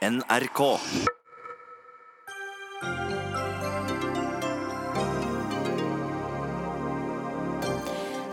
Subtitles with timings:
[0.00, 0.78] NRK.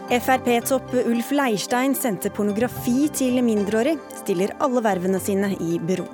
[0.08, 6.08] Frp-topp Ulf Leirstein sendte pornografi til mindreårig, stiller alle vervene sine i bero.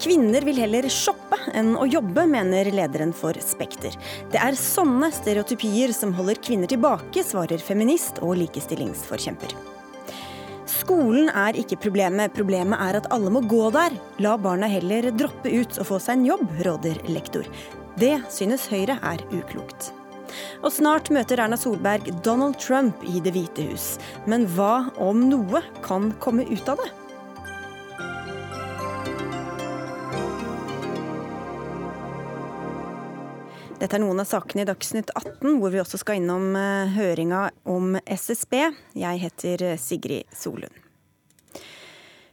[0.00, 3.92] Kvinner vil heller shoppe enn å jobbe, mener lederen for Spekter.
[4.32, 9.73] Det er sånne stereotypier som holder kvinner tilbake, svarer feminist og likestillingsforkjemper.
[10.84, 13.94] Skolen er ikke problemet, problemet er at alle må gå der.
[14.20, 17.48] La barna heller droppe ut og få seg en jobb, råder lektor.
[17.96, 19.94] Det synes Høyre er uklokt.
[20.60, 23.94] Og snart møter Erna Solberg Donald Trump i Det hvite hus.
[24.28, 26.90] Men hva om noe kan komme ut av det?
[33.74, 37.48] Dette er noen av sakene i Dagsnytt 18, hvor vi også skal innom eh, høringa
[37.66, 38.60] om SSB.
[38.94, 40.84] Jeg heter Sigrid Solund.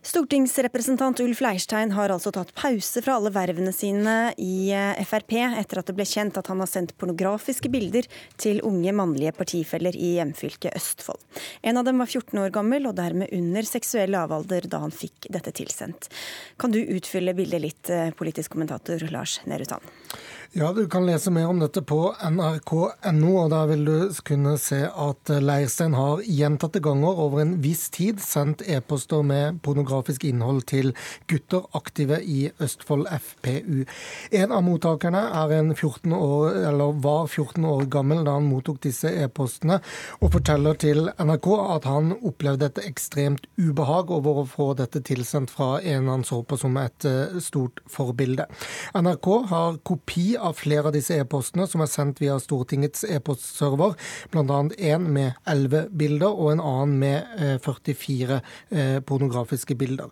[0.02, 5.82] Stortingsrepresentant Ulf Leirstein har altså tatt pause fra alle vervene sine i eh, Frp etter
[5.82, 8.10] at det ble kjent at han har sendt pornografiske bilder
[8.41, 11.21] til unge mannlige partifeller i hjemfylket Østfold.
[11.62, 15.29] En av dem var 14 år gammel og dermed under seksuell lavalder da han fikk
[15.29, 16.10] dette tilsendt.
[16.57, 19.85] Kan du utfylle bildet litt, eh, politisk kommentator Lars Nehru Sand?
[20.54, 23.94] Ja, du kan lese mer om dette på nrk.no, og der vil du
[24.27, 30.26] kunne se at Leirstein har gjentatte ganger over en viss tid sendt e-poster med pornografisk
[30.27, 30.91] innhold til
[31.32, 33.85] gutter aktive i Østfold FPU.
[34.41, 38.84] En av mottakerne er en 14 år, eller var 14 år gammel da han mottok
[38.84, 39.79] disse e-postene,
[40.20, 45.55] og forteller til NRK at han opplevde et ekstremt ubehag over å få dette tilsendt
[45.55, 48.52] fra en han så på som et eh, stort forbilde.
[48.99, 53.96] NRK har kopi av flere av disse e-postene som er sendt via Stortingets e-postserver,
[54.34, 54.60] bl.a.
[54.94, 60.12] en med 11 bilder og en annen med 44 eh, pornografiske bilder.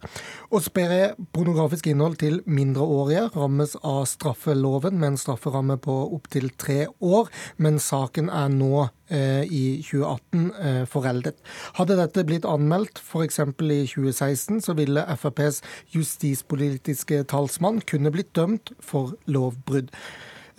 [0.49, 6.85] Å spre pornografisk innhold til mindreårige rammes av straffeloven med en strafferamme på opptil tre
[6.99, 11.37] år, men saken er nå eh, i 2018 foreldet.
[11.79, 13.39] Hadde dette blitt anmeldt f.eks.
[13.41, 15.63] i 2016, så ville FrPs
[15.95, 19.89] justispolitiske talsmann kunne blitt dømt for lovbrudd.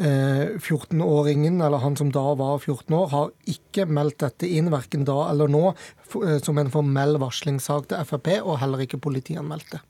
[0.00, 5.28] 14-åringen, eller han som da var 14 år, har ikke meldt dette inn, verken da
[5.28, 5.74] eller nå,
[6.40, 9.82] som en formell varslingssak til Frp, og heller ikke politianmeldt det.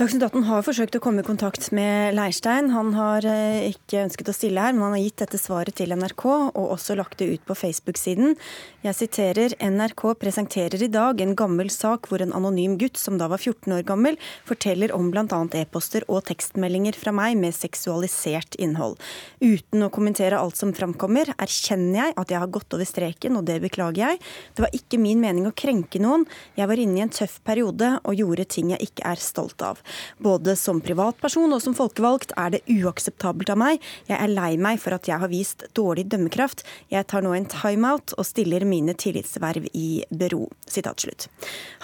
[0.00, 2.70] Dagsnytt 18 har forsøkt å komme i kontakt med Leirstein.
[2.72, 5.92] Han har eh, ikke ønsket å stille her, men han har gitt dette svaret til
[5.92, 6.22] NRK,
[6.56, 8.32] og også lagt det ut på Facebook-siden.
[8.80, 13.28] Jeg siterer NRK presenterer i dag en gammel sak hvor en anonym gutt som da
[13.28, 14.16] var 14 år gammel,
[14.48, 15.26] forteller om bl.a.
[15.60, 18.96] e-poster og tekstmeldinger fra meg med seksualisert innhold.
[19.44, 23.44] Uten å kommentere alt som framkommer, erkjenner jeg at jeg har gått over streken, og
[23.52, 24.24] det beklager jeg.
[24.56, 26.24] Det var ikke min mening å krenke noen.
[26.56, 29.84] Jeg var inne i en tøff periode og gjorde ting jeg ikke er stolt av.
[30.22, 33.84] Både som privatperson og som folkevalgt er det uakseptabelt av meg.
[34.10, 36.64] Jeg er lei meg for at jeg har vist dårlig dømmekraft.
[36.92, 40.46] Jeg tar nå en timeout og stiller mine tillitsverv i bero.
[40.70, 41.28] Sitat slutt.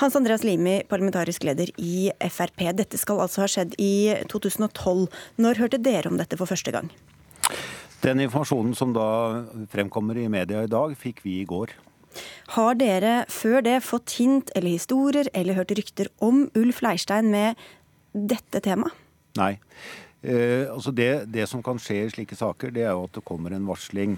[0.03, 2.69] Hans Andreas Limi, parlamentarisk leder i Frp.
[2.77, 5.07] Dette skal altså ha skjedd i 2012.
[5.43, 6.93] Når hørte dere om dette for første gang?
[8.05, 9.09] Den informasjonen som da
[9.73, 11.73] fremkommer i media i dag, fikk vi i går.
[12.55, 17.59] Har dere før det fått hint eller historier eller hørt rykter om Ulf Leirstein med
[18.17, 19.05] dette temaet?
[19.37, 19.55] Nei.
[20.25, 23.27] Eh, altså det, det, som kan skje i slike saker, det er jo at det
[23.29, 24.17] kommer en varsling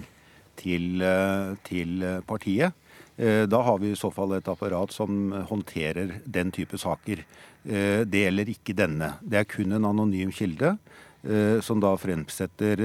[0.59, 2.73] til, eh, til partiet.
[3.19, 7.25] Eh, da har vi i så fall et apparat som håndterer den type saker.
[7.67, 9.13] Eh, det gjelder ikke denne.
[9.19, 10.77] Det er kun en anonym kilde.
[11.19, 12.79] Eh, som da fremsetter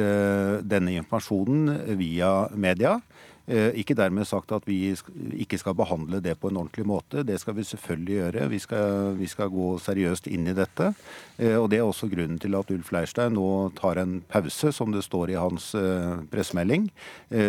[0.66, 2.96] denne informasjonen via media.
[3.44, 4.94] Eh, ikke dermed sagt at vi
[5.36, 7.24] ikke skal behandle det på en ordentlig måte.
[7.28, 8.46] Det skal vi selvfølgelig gjøre.
[8.48, 10.94] Vi skal, vi skal gå seriøst inn i dette.
[11.36, 14.92] Eh, og Det er også grunnen til at Ulf Leirstein nå tar en pause, som
[14.94, 16.88] det står i hans eh, pressemelding,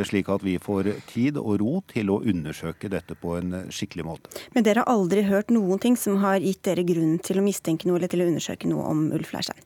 [0.07, 4.31] slik at vi får tid og ro til å undersøke dette på en skikkelig måte.
[4.55, 7.87] Men dere har aldri hørt noen ting som har gitt dere grunn til å mistenke
[7.87, 9.63] noe eller til å undersøke noe om Ulf Leirstein?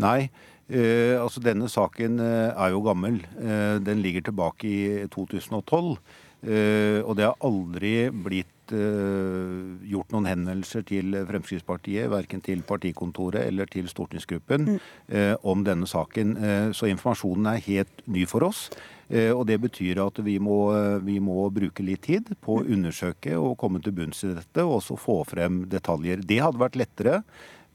[0.00, 0.30] Nei,
[0.70, 3.20] Eh, altså Denne saken eh, er jo gammel.
[3.42, 5.96] Eh, den ligger tilbake i 2012.
[6.40, 13.44] Eh, og det har aldri blitt eh, gjort noen henvendelser til Fremskrittspartiet, verken til partikontoret
[13.44, 14.78] eller til stortingsgruppen, mm.
[15.10, 16.36] Eh, om denne saken.
[16.72, 18.68] så informasjonen er helt ny for oss.
[19.10, 20.70] Og Det betyr at vi må,
[21.02, 24.78] vi må, bruke litt tid på å undersøke og komme til bunns i dette, og
[24.78, 26.22] også få frem detaljer.
[26.22, 27.22] Det hadde vært lettere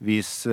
[0.04, 0.46] hvis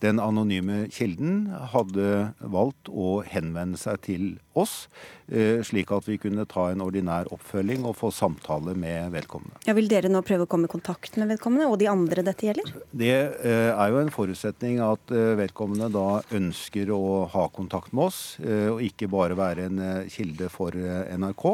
[0.00, 4.88] den anonyme kilden hadde valgt å henvende seg til oss,
[5.28, 9.60] eh, slik at vi kunne ta en ordinær oppfølging og få samtale med vedkommende.
[9.68, 12.48] Ja, vil dere nå prøve å komme i kontakt med vedkommende og de andre dette
[12.48, 12.72] gjelder?
[12.90, 18.08] Det eh, er jo en forutsetning at eh, vedkommende da ønsker å ha kontakt med
[18.08, 19.80] oss, og ikke bare være en
[20.10, 21.44] kilde for NRK.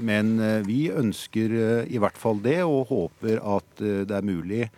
[0.00, 0.32] Men
[0.66, 4.68] vi ønsker i hvert fall det, og håper at det er mulig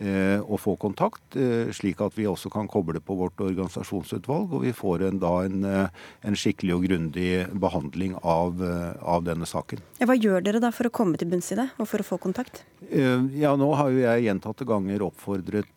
[0.00, 4.72] å få kontakt, eh, slik at vi også kan koble på vårt organisasjonsutvalg, og vi
[4.72, 5.88] får en, da en, eh,
[6.24, 8.62] en skikkelig og grundig behandling av,
[9.02, 9.80] av, denne saken.
[10.00, 12.18] Hva gjør dere da for å komme til bunns i det, og for å få
[12.18, 12.64] kontakt?
[12.90, 15.76] Ja, Nå har jo jeg gjentatte ganger oppfordret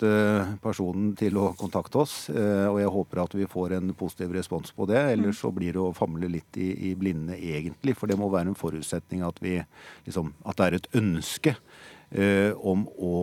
[0.64, 4.88] personen til å kontakte oss, og jeg håper at vi får en positiv respons på
[4.90, 4.98] det.
[5.14, 7.96] Ellers så blir det å famle litt i, i blinde, egentlig.
[8.00, 9.60] For det må være en forutsetning at, vi,
[10.08, 11.95] liksom, at det er et ønske Eh,
[12.56, 13.16] om å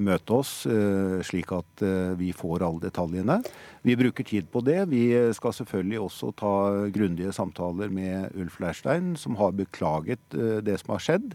[0.00, 3.40] møte oss, eh, slik at eh, vi får alle detaljene.
[3.82, 4.88] Vi bruker tid på det.
[4.90, 5.04] Vi
[5.36, 6.54] skal selvfølgelig også ta
[6.92, 10.20] grundige samtaler med Ulf Leirstein, som har beklaget
[10.60, 11.32] det som har skjedd.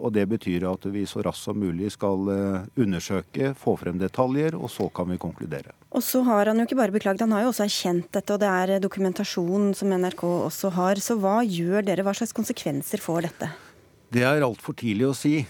[0.00, 2.24] Og det betyr at vi så raskt som mulig skal
[2.80, 5.76] undersøke, få frem detaljer, og så kan vi konkludere.
[5.92, 8.40] Og så har han jo ikke bare beklaget, han har jo også erkjent dette, og
[8.40, 11.04] det er dokumentasjon som NRK også har.
[11.04, 13.52] Så hva gjør dere, hva slags konsekvenser får dette?
[14.14, 15.40] Det er altfor tidlig å si,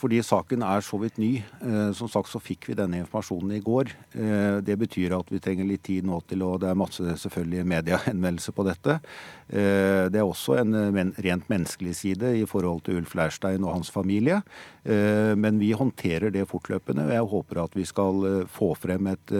[0.00, 1.42] fordi saken er så vidt ny.
[1.60, 3.92] Eh, som sagt så fikk vi denne informasjonen i går.
[4.14, 7.66] Eh, det betyr at vi trenger litt tid nå til å Det er masse selvfølgelig
[7.68, 9.00] mediehenvendelser på dette.
[9.48, 13.90] Eh, det er også en rent menneskelig side i forhold til Ulf Leirstein og hans
[13.90, 14.42] familie.
[14.80, 19.32] Men vi håndterer det fortløpende, og jeg håper at vi skal få frem et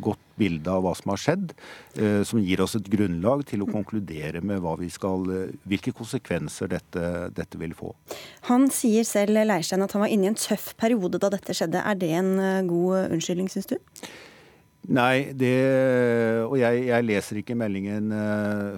[0.00, 1.52] godt bilde av hva som har skjedd,
[2.24, 7.58] som gir oss et grunnlag til å konkludere med skal, eh, hvilke konsekvenser dette, dette,
[7.58, 7.94] vil få.
[8.42, 11.82] Han sier selv Leirstein, at han var inne i en tøff periode da dette skjedde.
[11.82, 13.76] Er det en eh, god unnskyldning, syns du?
[14.88, 15.52] Nei, det,
[16.46, 18.08] og jeg, jeg, leser ikke meldingen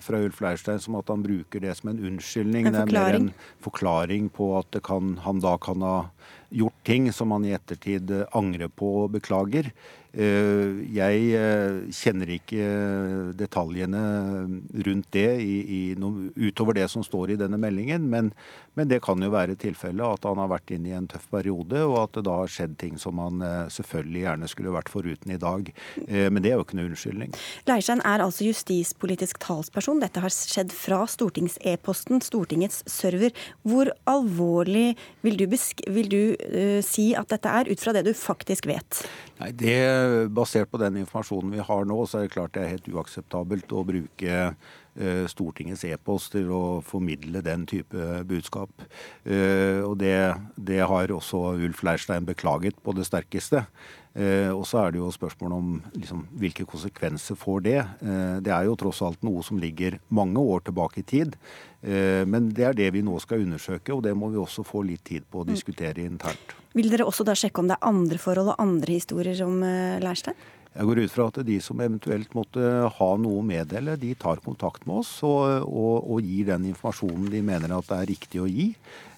[0.03, 2.67] fra Ulf Leirstein som at han bruker det som en unnskyldning.
[2.67, 3.29] En det er mer en
[3.63, 5.95] forklaring på at kan, han da kan ha
[6.51, 9.71] gjort ting som han i ettertid angrer på og beklager.
[10.11, 12.65] Eh, jeg eh, kjenner ikke
[13.39, 14.01] detaljene
[14.87, 18.33] rundt det i, i noe, utover det som står i denne meldingen, men,
[18.75, 21.85] men det kan jo være tilfellet at han har vært inne i en tøff periode,
[21.87, 25.35] og at det da har skjedd ting som han eh, selvfølgelig gjerne skulle vært foruten
[25.35, 25.71] i dag.
[26.11, 27.35] Men det er jo ikke noe unnskyldning.
[27.69, 30.01] Leirstein er altså justispolitisk talsperson.
[30.03, 33.35] Dette har skjedd fra stortings-e-posten, Stortingets server.
[33.67, 35.47] Hvor alvorlig vil du,
[35.91, 39.03] vil du uh, si at dette er, ut fra det du faktisk vet?
[39.41, 39.79] Nei, det
[40.31, 43.73] Basert på den informasjonen vi har nå, så er det klart det er helt uakseptabelt
[43.73, 48.85] å bruke eh, Stortingets e-post til å formidle den type budskap.
[49.25, 50.17] Eh, og det,
[50.57, 53.65] det har også Ulf Leirstein beklaget på det sterkeste.
[54.15, 57.81] Eh, og så er det jo spørsmål om liksom, hvilke konsekvenser får det.
[58.45, 61.37] Det er jo tross alt noe som ligger mange år tilbake i tid.
[61.81, 65.07] Men det er det vi nå skal undersøke, og det må vi også få litt
[65.09, 66.53] tid på å diskutere internt.
[66.77, 69.99] Vil dere også da sjekke om det er andre forhold og andre historier om uh,
[70.03, 70.37] Leirstein?
[70.71, 74.39] Jeg går ut fra at de som eventuelt måtte ha noe å meddele, de tar
[74.45, 78.43] kontakt med oss og, og, og gir den informasjonen de mener at det er riktig
[78.45, 78.69] å gi.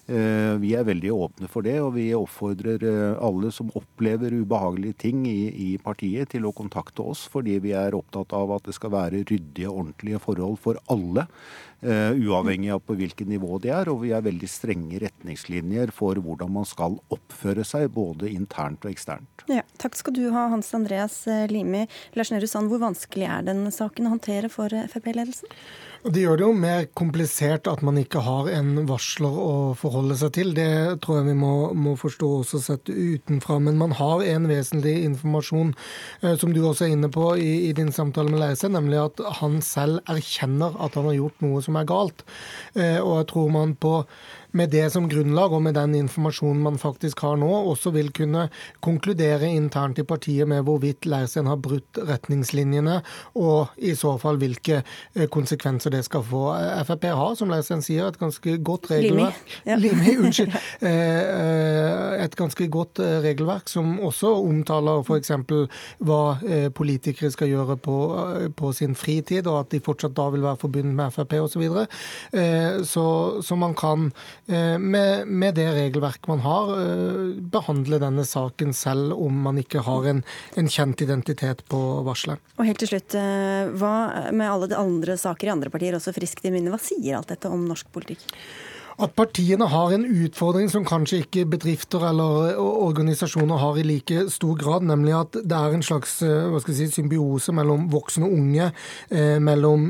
[0.03, 4.97] Eh, vi er veldig åpne for det, og vi oppfordrer eh, alle som opplever ubehagelige
[5.05, 8.75] ting i, i, partiet, til å kontakte oss, fordi vi er opptatt av at det
[8.75, 11.27] skal være ryddige ordentlige forhold for alle.
[11.83, 13.89] Uh, uavhengig av på hvilket nivå de er.
[13.91, 18.93] Og vi har veldig strenge retningslinjer for hvordan man skal oppføre seg, både internt og
[18.93, 19.43] eksternt.
[19.51, 21.17] Ja, takk skal du ha, Hans Andreas
[21.51, 21.83] Limi.
[22.15, 25.51] Lars Nehru Sand, hvor vanskelig er den saken å håndtere for Frp-ledelsen?
[26.03, 30.33] Det gjør det jo mer komplisert at man ikke har en varsler å forholde seg
[30.35, 30.49] til.
[30.57, 33.55] Det tror jeg vi må, må forstå også sett utenfra.
[33.63, 35.71] Men man har en vesentlig informasjon,
[36.19, 39.23] eh, som du også er inne på i, i din samtale med Leise, nemlig at
[39.39, 42.27] han selv erkjenner at han har gjort noe som er galt.
[42.75, 44.01] Eh, og jeg tror man på
[44.53, 48.47] med det som grunnlag og med den informasjonen man faktisk har nå, også vil kunne
[48.85, 52.99] konkludere internt i partiet med hvorvidt Leirstein har brutt retningslinjene,
[53.39, 56.43] og i så fall hvilke eh, konsekvenser det skal få.
[56.85, 59.79] Frp har, som Leirstein sier, et ganske godt regelverk Limi, ja.
[59.79, 60.59] Limi unnskyld.
[60.83, 65.31] Eh, et ganske godt eh, regelverk som også omtaler f.eks.
[66.03, 66.19] hva
[66.75, 67.95] politikere skal gjøre på,
[68.57, 71.63] på, sin fritid, og at de fortsatt da vil være forbundet med Frp osv.
[71.63, 73.05] Så, så
[73.47, 74.11] Så man kan
[74.42, 77.21] Eh, med, med, det regelverket man har, eh,
[77.53, 80.19] behandle denne saken selv om man ikke har en,
[80.59, 82.43] en kjent identitet på varselet.
[82.57, 83.93] Og helt til slutt, eh, Hva
[84.35, 87.31] med alle de andre saker i andre partier, også friskt i minne, hva sier alt
[87.31, 88.27] dette om norsk politikk?
[89.01, 94.57] At partiene har en utfordring som kanskje ikke bedrifter eller organisasjoner har i like stor
[94.59, 98.69] grad, nemlig at det er en slags si, symbiose mellom voksne og unge,
[99.09, 99.89] eh, mellom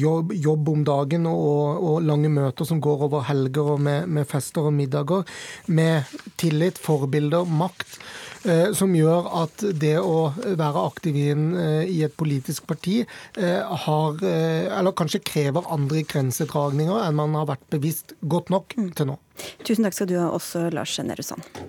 [0.00, 4.28] jobb, jobb, om dagen og, og, lange møter som går over helger og med, med
[4.28, 5.28] fester og middager,
[5.66, 6.08] med
[6.40, 7.98] tillit, forbilder, makt.
[8.46, 13.00] Eh, som gjør at det å være aktiv inn eh, i et politisk parti
[13.38, 19.18] har, eller kanskje krever andre grensedragninger enn man har vært bevisst godt nok til nå.
[19.66, 21.60] Tusen takk skal du ha også, Lars Nehru Sand.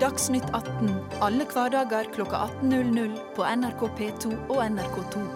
[0.00, 5.26] Dagsnytt 18 alle hverdager kl 18.00 på NRK P2 og NRK2.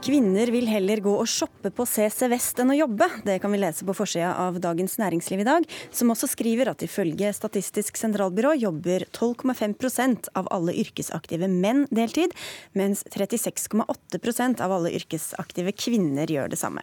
[0.00, 3.04] Kvinner vil heller gå og shoppe på CC Vest enn å jobbe.
[3.26, 6.80] Det kan vi lese på forsida av Dagens Næringsliv i dag, som også skriver at
[6.86, 12.32] ifølge Statistisk sentralbyrå jobber 12,5% av alle yrkesaktive menn deltid,
[12.72, 16.80] mens 36,8% av alle yrkesaktive kvinner gjør det samme.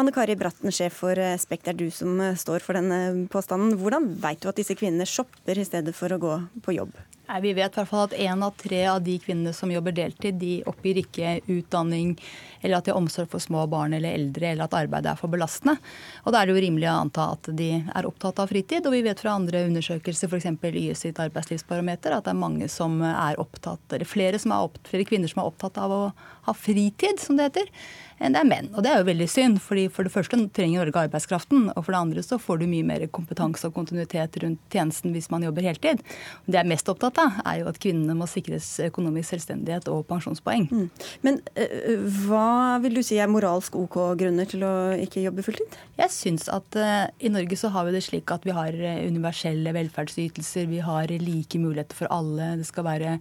[0.00, 3.76] Anne Kari Bratten, sjef for Spekt, er du som står for denne påstanden.
[3.82, 6.96] Hvordan veit du at disse kvinnene shopper i stedet for å gå på jobb?
[7.26, 9.94] Nei, Vi vet i hvert fall at én av tre av de kvinnene som jobber
[9.96, 12.14] deltid, de oppgir ikke utdanning
[12.60, 15.30] eller at de har omsorg for små barn eller eldre, eller at arbeidet er for
[15.32, 15.76] belastende.
[16.24, 18.86] Og Da er det jo rimelig å anta at de er opptatt av fritid.
[18.86, 20.48] Og vi vet fra andre undersøkelser, f.eks.
[20.66, 24.90] YS sitt arbeidslivsbarometer, at det er mange som er opptatt, eller flere, som er opptatt,
[24.90, 26.02] flere kvinner som er opptatt av å
[26.46, 27.70] ha fritid, som det heter
[28.16, 28.68] enn det er menn.
[28.72, 31.92] Og det er jo veldig synd, fordi for det første trenger Norge arbeidskraften, og for
[31.92, 35.66] det andre så får du mye mer kompetanse og kontinuitet rundt tjenesten hvis man jobber
[35.66, 36.00] heltid.
[36.48, 40.66] Det er mest opptatt av, er jo at kvinnene må sikres økonomisk selvstendighet og pensjonspoeng.
[40.70, 40.86] Mm.
[41.26, 45.78] Men øh, hva vil du si er moralsk OK grunner til å ikke jobbe fulltid?
[45.96, 49.72] Jeg syns at uh, i Norge så har vi det slik at vi har universelle
[49.76, 52.52] velferdsytelser, vi har like muligheter for alle.
[52.60, 53.16] Det skal være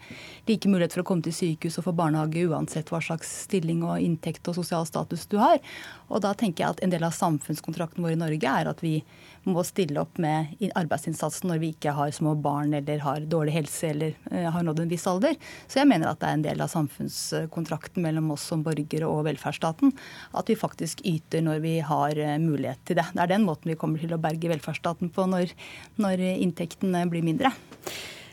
[0.49, 4.01] like muligheter for å komme til sykehus og få barnehage uansett hva slags stilling og
[4.03, 5.61] inntekt og sosial status du har.
[6.09, 8.99] Og da tenker jeg at en del av samfunnskontrakten vår i Norge er at vi
[9.49, 13.91] må stille opp med arbeidsinnsatsen når vi ikke har små barn eller har dårlig helse
[13.91, 15.37] eller uh, har nådd en viss alder.
[15.67, 19.25] Så jeg mener at det er en del av samfunnskontrakten mellom oss som borgere og
[19.29, 19.93] velferdsstaten
[20.35, 23.07] at vi faktisk yter når vi har uh, mulighet til det.
[23.13, 25.55] Det er den måten vi kommer til å berge velferdsstaten på når,
[26.01, 27.53] når inntektene blir mindre.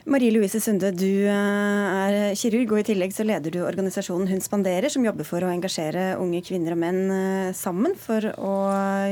[0.04, 4.40] Marie Louise Sunde, du eh, er kirurg, og i tillegg så leder du organisasjonen Hun
[4.42, 8.54] spanderer, som jobber for å engasjere unge kvinner og menn eh, sammen for å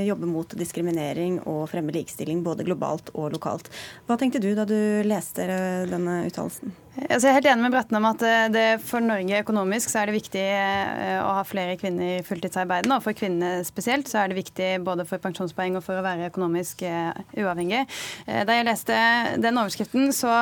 [0.02, 3.70] jobbe mot diskriminering og fremme likestilling både globalt og lokalt.
[4.09, 6.75] Hva tenkte du da du leste eh, denne uttalelsen?
[6.90, 10.00] Altså jeg er helt enig med Bratten om at eh, det for Norge økonomisk så
[10.00, 12.97] er det viktig eh, å ha flere kvinner i fulltidsarbeidende.
[12.99, 16.26] Og for kvinnene spesielt så er det viktig både for pensjonspoeng og for å være
[16.32, 17.85] økonomisk eh, uavhengig.
[18.26, 18.97] Da jeg leste
[19.38, 20.32] den overskriften, så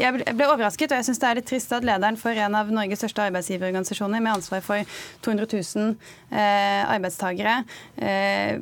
[0.00, 0.94] jeg ble overrasket.
[0.94, 4.24] Og jeg syns det er litt trist at lederen for en av Norges største arbeidsgiverorganisasjoner
[4.24, 5.92] med ansvar for 200 000
[6.88, 7.54] arbeidstakere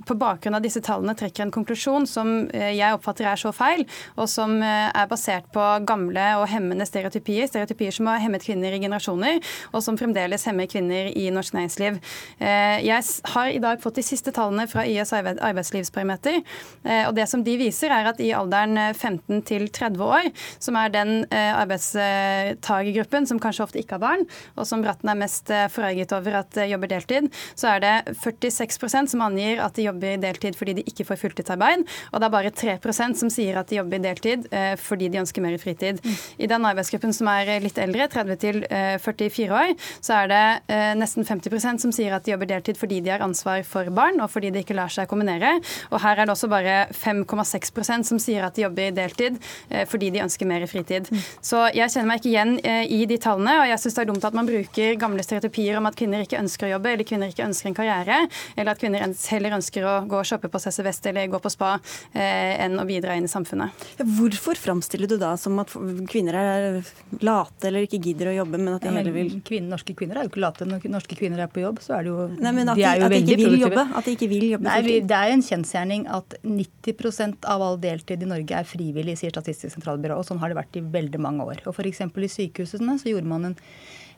[0.06, 3.82] på bakgrunn av disse tallene trekker en konklusjon som jeg oppfatter er så feil,
[4.14, 7.46] og som er basert på gamle og hemmende stereotypier.
[7.50, 9.40] Stereotypier som har hemmet kvinner i generasjoner,
[9.72, 11.98] og som fremdeles hemmer kvinner i norsk næringsliv.
[12.38, 16.40] Eh, jeg har i dag fått de siste tallene fra IS arbeidslivsparameter.
[16.84, 20.30] Eh, og det som de viser, er at i alderen 15 til 30 år,
[20.62, 25.18] som er den eh, arbeidstakergruppen som kanskje ofte ikke har barn, og som Bratten er
[25.18, 30.20] mest forarget over at jobber deltid, så er det 46% som angir at de jobber
[30.22, 33.80] deltid fordi de ikke får fulltidsarbeid, og det er bare 3% som sier at de
[33.80, 34.46] jobber deltid
[34.80, 36.00] fordi de ønsker mer fritid.
[36.38, 38.60] I i den arbeidsgruppen som er litt eldre, 30 til
[39.02, 39.72] 44 eh, år,
[40.04, 43.24] så er det eh, nesten 50% som sier at de jobber deltid fordi de har
[43.24, 45.56] ansvar for barn, og fordi de ikke lar seg kombinere.
[45.90, 50.12] Og her er det også bare 5,6% som sier at de jobber deltid eh, fordi
[50.14, 51.10] de ønsker mer fritid.
[51.44, 52.56] Så jeg kjenner meg ikke igjen
[52.92, 55.88] i de tallene, og jeg syns det er dumt at man bruker gamle stereotypier om
[55.88, 58.20] at kvinner ikke ønsker å jobbe, eller kvinner ikke ønsker en karriere,
[58.54, 61.52] eller at kvinner heller ønsker å gå og shoppe på CC Vest eller gå på
[61.52, 61.76] spa
[62.14, 63.86] enn å bidra inn i samfunnet.
[64.16, 65.72] Hvorfor framstiller du da som at
[66.10, 69.96] kvinner er late eller ikke gidder å jobbe, men at de heller vil kvinner, Norske
[69.98, 70.68] kvinner er jo ikke late.
[70.68, 73.06] Når norske kvinner er på jobb, så er det jo Nei, men at de, de,
[73.06, 75.36] at de ikke vil jobbe, at de ikke vil jobbe Nei, vi, Det er jo
[75.38, 80.18] en kjensgjerning at 90% av all deltid i Norge er frivillig, sier Statistisk sentralbyrå.
[80.20, 81.62] Og sånn har det vært i veldig mange år.
[81.66, 82.04] Og F.eks.
[82.06, 83.58] i sykehusene så gjorde man en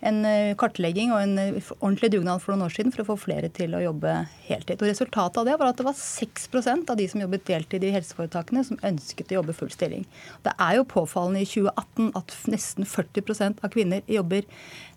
[0.07, 3.17] en eh, kartlegging og en eh, ordentlig dugnad for noen år siden for å få
[3.25, 4.15] flere til å jobbe
[4.47, 4.79] heltid.
[4.79, 7.93] Og Resultatet av det var at det var 6% av de som jobbet deltid i
[7.95, 10.07] helseforetakene, som ønsket å jobbe full stilling.
[10.47, 14.47] Det er jo påfallende i 2018 at nesten 40% av kvinner jobber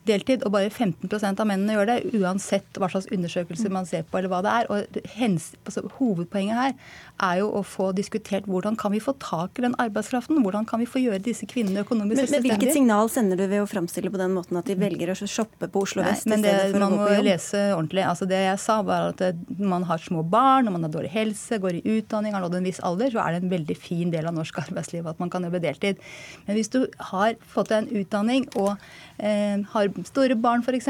[0.08, 4.18] deltid, og bare 15% av mennene gjør det, uansett hva slags undersøkelser man ser på
[4.18, 4.70] eller hva det er.
[4.74, 6.74] Og hens, altså, Hovedpoenget her
[7.22, 10.42] er jo å få diskutert hvordan kan vi få tak i den arbeidskraften?
[10.42, 12.42] Hvordan kan vi få gjøre disse kvinnene økonomisk selvstendige?
[12.42, 15.18] Men, Hvilket signal sender du ved å framstille på den måten at de velger å
[15.22, 18.06] shoppe på Oslo vest Nei, men det, for Man må lese ordentlig.
[18.08, 19.22] Altså Det jeg sa, var at
[19.60, 22.70] man har små barn, og man har dårlig helse, går i utdanning, har nådd en
[22.72, 25.46] viss alder, så er det en veldig fin del av norsk arbeidsliv at man kan
[25.46, 26.02] jobbe deltid.
[26.48, 26.82] Men hvis du
[27.14, 28.74] har fått deg en utdanning og
[29.22, 30.90] Eh, har store barn f.eks.,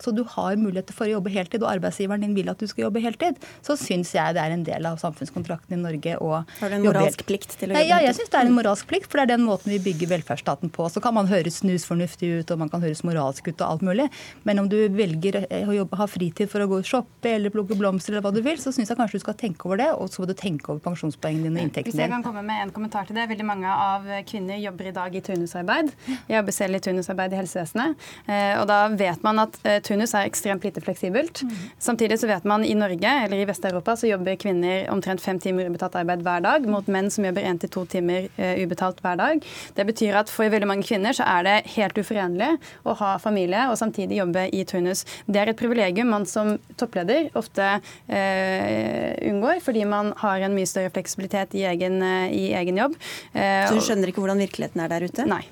[0.00, 2.86] så du har muligheter for å jobbe heltid, og arbeidsgiveren din vil at du skal
[2.88, 6.72] jobbe heltid, så syns jeg det er en del av samfunnskontrakten i Norge å Har
[6.72, 7.92] du en moralsk plikt til å jobbe heltid?
[7.92, 10.12] Ja, jeg syns det er en moralsk plikt, for det er den måten vi bygger
[10.14, 10.88] velferdsstaten på.
[10.92, 14.08] Så kan man høres snusfornuftig ut, og man kan høres moralsk ut og alt mulig,
[14.48, 17.76] men om du velger å jobbe, ha fritid for å gå og shoppe eller plukke
[17.78, 20.10] blomster eller hva du vil, så syns jeg kanskje du skal tenke over det, og
[20.12, 21.98] så må du tenke over pensjonspoengene dine og inntekten dine.
[21.98, 23.26] Hvis jeg kan komme med en kommentar til det.
[23.30, 25.92] Veldig mange av kvinner jobber i dag i turnusarbeid.
[26.08, 28.08] Jeg jobber selv i turnusarbeid i helsevesenet.
[28.40, 31.42] Eh, og da vet man at Tunus turnus er ekstremt lite fleksibelt.
[31.42, 31.56] Mm.
[31.78, 35.68] Samtidig så vet man i Norge eller i Vest-Europa så jobber kvinner omtrent fem timer
[35.68, 39.18] ubetalt arbeid hver dag, mot menn som jobber én til to timer eh, ubetalt hver
[39.20, 39.44] dag.
[39.76, 43.68] Det betyr at for veldig mange kvinner så er det helt uforenlig å ha familie
[43.70, 45.04] og samtidig jobbe i turnus.
[45.26, 47.66] Det er et privilegium man som toppleder ofte
[48.08, 52.96] eh, unngår, fordi man har en mye større fleksibilitet i egen, i egen jobb.
[53.34, 55.28] Eh, så du skjønner ikke hvordan virkeligheten er der ute?
[55.28, 55.44] Nei.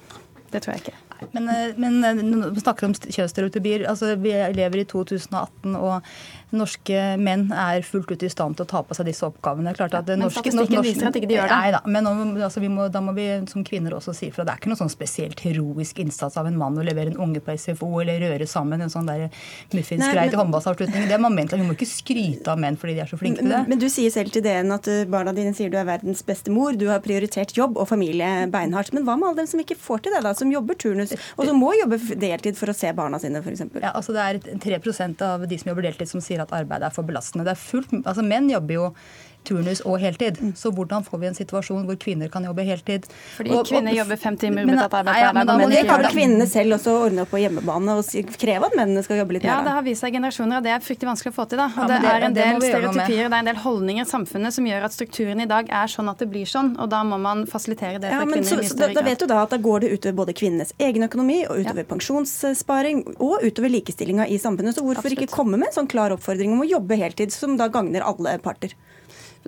[0.48, 1.07] Det tror jeg ikke.
[1.32, 3.86] Men, eh, men eh, vi snakker om kjønnsstereotypier.
[3.90, 6.04] Altså, vi lever i 2018, og
[6.56, 9.74] norske menn er fullt ut i stand til å ta på seg disse oppgavene.
[9.76, 11.58] Klart at men norske, statistikken norske, viser at ikke de gjør det.
[11.60, 12.08] Nei da, men
[12.46, 14.46] altså, må, da må vi som kvinner også si fra.
[14.48, 17.42] Det er ikke noe sånn spesielt heroisk innsats av en mann å levere en unge
[17.44, 19.26] på SFO eller røre sammen en sånn der
[19.76, 21.08] muffinsgreie til håndballsavslutning.
[21.10, 23.42] Det er man ment, Vi må ikke skryte av menn fordi de er så flinke
[23.42, 23.62] til det.
[23.66, 26.52] Men, men du sier selv til DN at barna dine sier du er verdens beste
[26.54, 28.94] mor, du har prioritert jobb og familie beinhardt.
[28.96, 31.48] Men hva med alle dem som ikke får til det, da, som jobber turnus, og
[31.48, 33.64] som må jobbe deltid for å se barna sine, f.eks.?
[33.78, 36.94] Ja, altså det er 3% av de som jobber deltid som sier at arbeidet er
[36.94, 37.46] for belastende.
[37.48, 38.90] Det er fullt, altså Menn jobber jo
[39.46, 40.40] turnus og heltid.
[40.42, 40.52] Mm.
[40.56, 43.06] Så hvordan får vi en situasjon hvor kvinner kan jobbe heltid?
[43.36, 45.48] Fordi og, kvinner jobber fem timer ubetalt arbeid hver dag.
[45.48, 49.04] Men, men det kan kvinnene selv også ordne opp på hjemmebane og kreve at mennene
[49.06, 49.52] skal jobbe litt mer?
[49.54, 51.62] Ja, det har vist seg generasjoner, og det er fryktelig vanskelig å få til.
[51.62, 51.68] da.
[51.74, 54.56] Og ja, det, det, er en del stereotypier, det er en del holdninger i samfunnet
[54.58, 57.20] som gjør at strukturen i dag er sånn at det blir sånn, og da må
[57.22, 58.90] man fasilitere det for ja, kvinner så, i da.
[58.98, 61.84] Da vet du da at da går det utover både kvinnenes egen økonomi og utover
[61.84, 61.88] ja.
[61.92, 64.76] pensjonssparing og utover likestillinga i samfunnet.
[64.76, 65.24] Så hvorfor Absolutt.
[65.28, 68.38] ikke komme med en sånn klar oppfordring om å jobbe heltid, som da gagner alle
[68.42, 68.74] parter?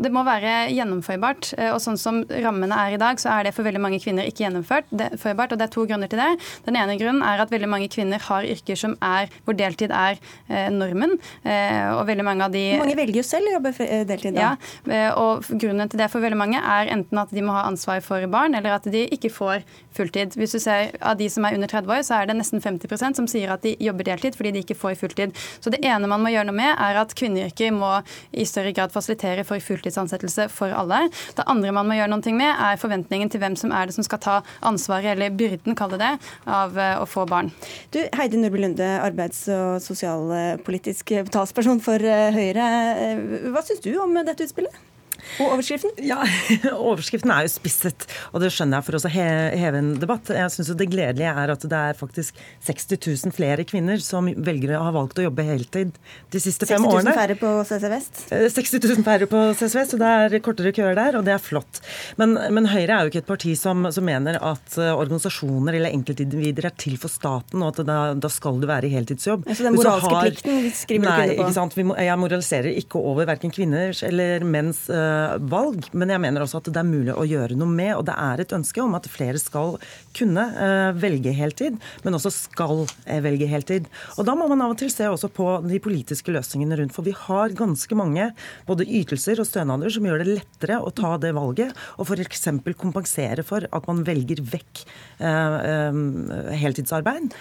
[0.00, 1.52] Det må være gjennomførbart.
[1.58, 4.28] Eh, og sånn som rammene er i dag, så er det for veldig mange kvinner
[4.28, 5.52] ikke gjennomførbart.
[5.52, 6.30] Og det er to grunner til det.
[6.66, 10.16] Den ene grunnen er at veldig mange kvinner har yrker som er, hvor deltid er
[10.48, 11.18] eh, normen.
[11.44, 13.74] Eh, og veldig mange av de Mange velger jo selv å jobbe
[14.08, 14.54] deltid, da.
[14.86, 18.00] Ja, og grunnen til det for veldig mange er enten at de må ha ansvar
[18.04, 19.64] for barn, eller at de ikke får
[19.96, 20.36] fulltid.
[20.38, 23.20] Hvis du ser av de som er under 30 år, så er det nesten 50%
[23.20, 25.36] som sier at de jobber deltid fordi de ikke får fulltid.
[25.60, 27.92] Så det ene man må gjøre noe med, er at kvinneyrker må
[28.32, 31.08] i større grad fasilitere for fulltid fulltidsansettelse for alle.
[31.36, 34.06] Det andre man må gjøre noe med, er forventningen til hvem som er det som
[34.06, 36.12] skal ta ansvaret, eller byrden, kall det det,
[36.46, 37.50] av eh, å få barn.
[37.92, 42.68] Du, Heidi Nordby Lunde, arbeids- og sosialpolitisk talsperson for eh, Høyre.
[43.00, 44.89] Eh, hva syns du om dette utspillet?
[45.38, 45.92] Og overskriften?
[46.04, 46.18] Ja,
[46.90, 50.32] Overskriften er jo spisset, og det skjønner jeg for å heve en debatt.
[50.34, 54.76] Jeg synes Det gledelige er at det er faktisk 60 000 flere kvinner som velger
[54.78, 55.94] å ha valgt å jobbe heltid
[56.32, 57.14] de siste fem årene.
[57.14, 58.22] 60 000 færre på CC Vest?
[58.30, 61.42] 60 000 færre på CC Vest, og det er kortere køer der, og det er
[61.42, 61.82] flott.
[62.20, 65.94] Men, men Høyre er jo ikke et parti som, som, mener at eh, organisasjoner eller
[65.94, 69.46] enkeltindivider er til for staten, og at da, da skal du være i heltidsjobb.
[69.50, 71.26] Så den moralske har, plikten skriver du ikke på?
[71.26, 71.76] Nei, Ikke sant?
[72.00, 75.19] Jeg moraliserer ikke over verken kvinners eller menns uh,
[75.50, 77.92] valg, men jeg mener også at det er mulig å gjøre noe med.
[77.98, 79.76] Og det er et ønske om at flere skal
[80.16, 83.88] kunne eh, velge heltid, men også skal eh, velge heltid.
[84.18, 86.94] Og da må man av og til se også på de politiske løsningene rundt.
[86.96, 88.30] For vi har ganske mange
[88.68, 92.48] både ytelser og stønader som gjør det lettere å ta det valget, og f.eks.
[92.80, 94.84] kompensere for at man velger vekk
[95.18, 96.00] eh,
[96.60, 97.34] heltidsarbeid.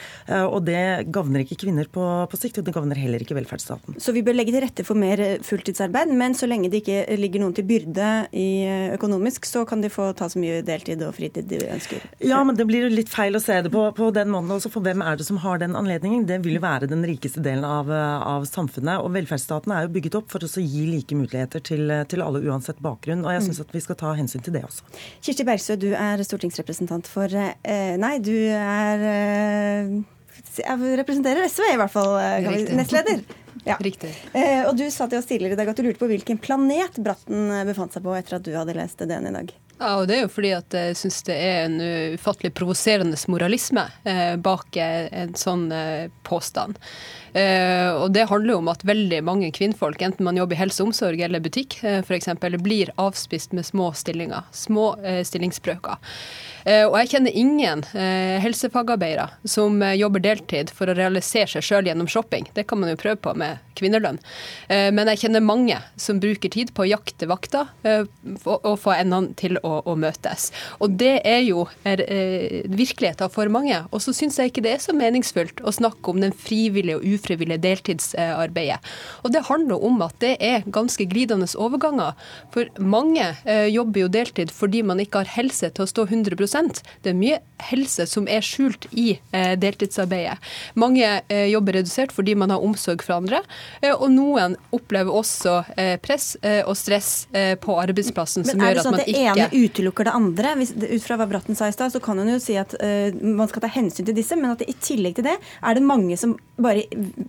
[0.50, 3.98] Og det gagner ikke kvinner på, på sikt, og det gagner heller ikke velferdsstaten.
[4.02, 7.44] Så vi bør legge til rette for mer fulltidsarbeid, men så lenge det ikke ligger
[7.44, 11.15] noen til byrde i eh, økonomisk, så kan de få ta så mye deltid og
[11.17, 12.03] fritid de ønsker.
[12.25, 14.51] Ja, men det blir jo litt feil å se det på, på den måten.
[14.55, 16.25] Også for hvem er det som har den anledningen?
[16.29, 19.03] Det vil jo være den rikeste delen av, eh, av samfunnet.
[19.03, 22.82] Og velferdsstaten er jo bygget opp for å gi like muligheter til, til alle uansett
[22.84, 23.25] bakgrunn.
[23.25, 24.88] Og jeg syns at vi skal ta hensyn til det også.
[25.25, 29.05] Kirsti Bergsø, du er stortingsrepresentant for eh, Nei, du er
[30.60, 32.15] jeg representerer SV, i hvert fall.
[32.77, 33.23] Nestleder.
[33.67, 33.78] Ja.
[33.84, 34.13] Riktig.
[34.34, 37.00] Eh, og du sa til oss tidligere i dag at du lurte på hvilken planet
[37.04, 39.58] Bratten befant seg på etter at du hadde lest DN i dag.
[39.80, 41.78] Ja, og Det er jo fordi at jeg syns det er en
[42.17, 46.76] ufattelig provoserende moralisme eh, bak en sånn eh, påstand.
[47.32, 50.84] Eh, og Det handler jo om at veldig mange kvinnfolk, enten man jobber i helse
[50.84, 52.28] og omsorg eller butikk eh, f.eks.,
[52.60, 55.95] blir avspist med små stillinger, små eh, stillingsbrøker.
[56.65, 61.65] Eh, og jeg kjenner ingen eh, helsefagarbeidere som eh, jobber deltid for å realisere seg
[61.65, 62.50] sjøl gjennom shopping.
[62.54, 63.48] Det kan man jo prøve på med
[63.79, 64.17] kvinnelønn.
[64.67, 67.69] Men jeg kjenner mange som bruker tid på å jakte vakter
[68.43, 70.49] og få endene til å, møtes.
[70.83, 72.03] Og det er jo er,
[72.67, 73.77] virkeligheten for mange.
[73.95, 77.07] Og så syns jeg ikke det er så meningsfullt å snakke om den frivillige og
[77.07, 78.81] ufrivillige deltidsarbeidet.
[79.23, 82.19] Og det handler om at det er ganske glidende overganger.
[82.51, 83.31] For mange
[83.71, 87.39] jobber jo deltid fordi man ikke har helse til å stå 100% det er mye
[87.69, 90.38] helse som er skjult i eh, deltidsarbeidet.
[90.79, 93.38] Mange eh, jobber redusert fordi man har omsorg for andre,
[93.82, 98.88] eh, og noen opplever også eh, press eh, og stress på arbeidsplassen som gjør at
[98.89, 100.54] man ikke Men er det sånn at det ene utelukker det andre?
[100.60, 102.75] Hvis, ut fra hva Bratten sa i stad, så kan hun jo si at
[103.21, 105.86] man skal ta hensyn til disse, men at det, i tillegg til det er det
[105.86, 106.86] mange som bare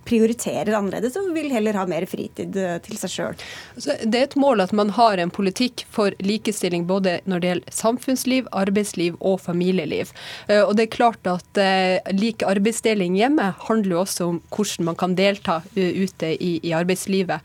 [0.07, 3.45] prioriterer annerledes og vil heller ha mer fritid til seg sjøl.
[3.75, 7.51] Altså, det er et mål at man har en politikk for likestilling både når det
[7.51, 10.11] gjelder samfunnsliv, arbeidsliv og familieliv.
[10.47, 14.89] Eh, og det er klart at eh, lik arbeidsdeling hjemme handler jo også om hvordan
[14.91, 17.43] man kan delta eh, ute i, arbeidslivet.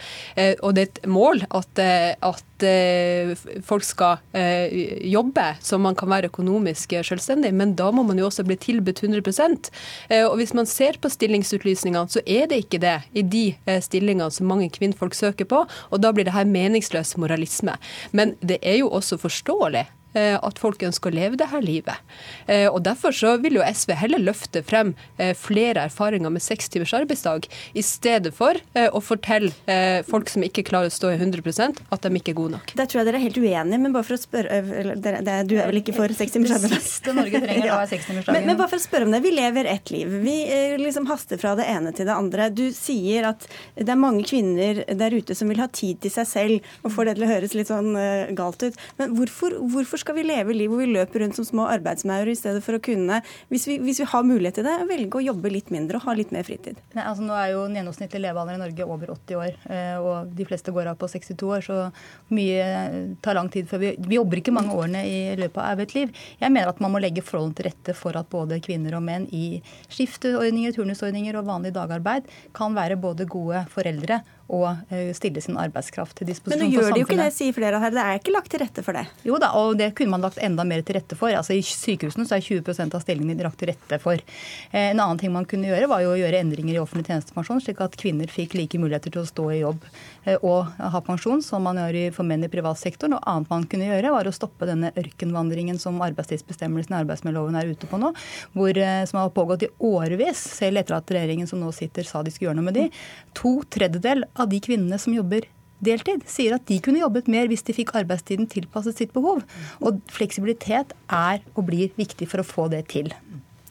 [0.63, 1.81] Og det er et mål at,
[2.23, 2.65] at
[3.67, 4.21] folk skal
[5.03, 9.03] jobbe så man kan være økonomisk selvstendig, men da må man jo også bli tilbudt
[9.03, 9.71] 100%
[10.29, 11.11] Og hvis man ser på
[11.77, 16.03] stillingsutlysningene, så er det ikke det i de stillingene som mange kvinnfolk søker på, og
[16.03, 17.77] da blir det her meningsløs moralisme.
[18.13, 22.03] Men det er jo også forståelig Eh, at folk ønsker å leve det her livet.
[22.47, 26.71] Eh, og Derfor så vil jo SV heller løfte frem eh, flere erfaringer med seks
[26.73, 29.51] timers arbeidsdag, i stedet for å fortelle
[30.07, 32.73] folk som ikke klarer å stå i 100% at de ikke er gode nok.
[32.79, 34.61] Der tror jeg dere er helt uenige, men bare for å spørre
[35.49, 36.77] Du er vel ikke for seks timers arbeidsdag?
[36.77, 39.23] Det siste Norge trenger, er seks timers men, men bare for å spørre om det.
[39.25, 40.13] Vi lever ett liv.
[40.25, 40.37] Vi
[40.83, 42.49] liksom haster fra det ene til det andre.
[42.55, 46.31] Du sier at det er mange kvinner der ute som vil ha tid til seg
[46.31, 47.93] selv, og får det til å høres litt sånn
[48.39, 48.81] galt ut.
[49.01, 52.37] Men hvorfor, hvorfor skal vi leve liv hvor vi løper rundt som små arbeidsmaur i
[52.39, 53.19] stedet for å kunne,
[53.51, 56.15] hvis vi, hvis vi, har mulighet til det, velge å jobbe litt mindre og ha
[56.15, 56.79] litt mer fritid?
[56.95, 60.31] Nei, altså Nå er jo den gjennomsnittlige levealderen i Norge over 80 år, eh, og
[60.39, 61.81] de fleste går av på 62 år, så
[62.37, 62.69] mye
[63.25, 66.15] tar lang tid før vi Vi jobber ikke mange årene i løpet av et liv.
[66.39, 69.27] Jeg mener at man må legge forholdene til rette for at både kvinner og menn
[69.35, 75.57] i skifteordninger, turnusordninger og vanlig dagarbeid kan være både gode foreldre og eh, stille sin
[75.59, 76.77] arbeidskraft til disposisjon for samfunnet.
[76.77, 77.95] Men nå gjør de jo ikke det, sier flere her.
[77.97, 79.03] Det er ikke lagt til rette for det?
[79.27, 81.35] Jo da, og det kunne man lagt enda mer til rette for.
[81.35, 84.23] Altså I sykehusene så er 20 av stillingene lagt til rette for.
[84.71, 87.65] Eh, en annen ting man kunne gjøre, var jo å gjøre endringer i offentlig tjenestepensjon,
[87.65, 89.83] slik at kvinner fikk like muligheter til å stå i jobb
[90.25, 93.11] eh, og ha pensjon som man gjør for menn i privat sektor.
[93.11, 97.75] Noe annet man kunne gjøre, var å stoppe denne ørkenvandringen som arbeidstidsbestemmelsen i arbeidsmiljøloven er
[97.75, 98.13] ute på nå,
[98.55, 102.31] hvor, som har pågått i årevis, selv etter at regjeringen som nå sitter sa de
[102.31, 102.87] skulle gjøre noe med de.
[103.41, 105.49] To tredjedel av de kvinnene som jobber
[105.85, 109.43] deltid, sier at de kunne jobbet mer hvis de fikk arbeidstiden tilpasset sitt behov.
[109.85, 113.13] Og fleksibilitet er og blir viktig for å få det til.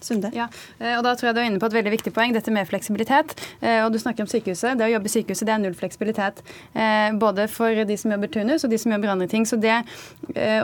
[0.05, 0.29] Sunde.
[0.35, 0.45] Ja,
[0.79, 2.67] eh, og da tror jeg du er inne på et veldig viktig poeng, dette med
[2.69, 3.33] fleksibilitet.
[3.61, 4.77] Eh, og du snakker om sykehuset.
[4.77, 6.41] Det å jobbe i sykehuset det er null fleksibilitet.
[6.73, 9.47] Eh, både for de som jobber turnus og de som jobber andre ting.
[9.49, 9.77] Så det,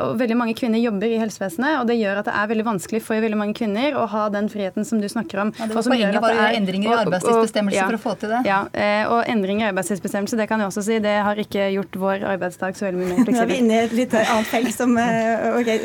[0.01, 3.01] og veldig mange kvinner jobber i helsevesenet, og det gjør at det er veldig vanskelig
[3.05, 5.53] for veldig mange kvinner å ha den friheten som du snakker om.
[5.57, 8.33] Ja, det var poenget var å gjøre endringer i arbeidstidsbestemmelser ja, for å få til
[8.33, 8.41] det.
[8.49, 8.59] Ja,
[9.11, 12.77] og endringer i arbeidstidsbestemmelse, det kan jeg også si, det har ikke gjort vår arbeidsdag
[12.77, 13.39] så veldig mye mer fleksibel.
[13.39, 15.79] Nå er vi inne i et litt annet felt som okay.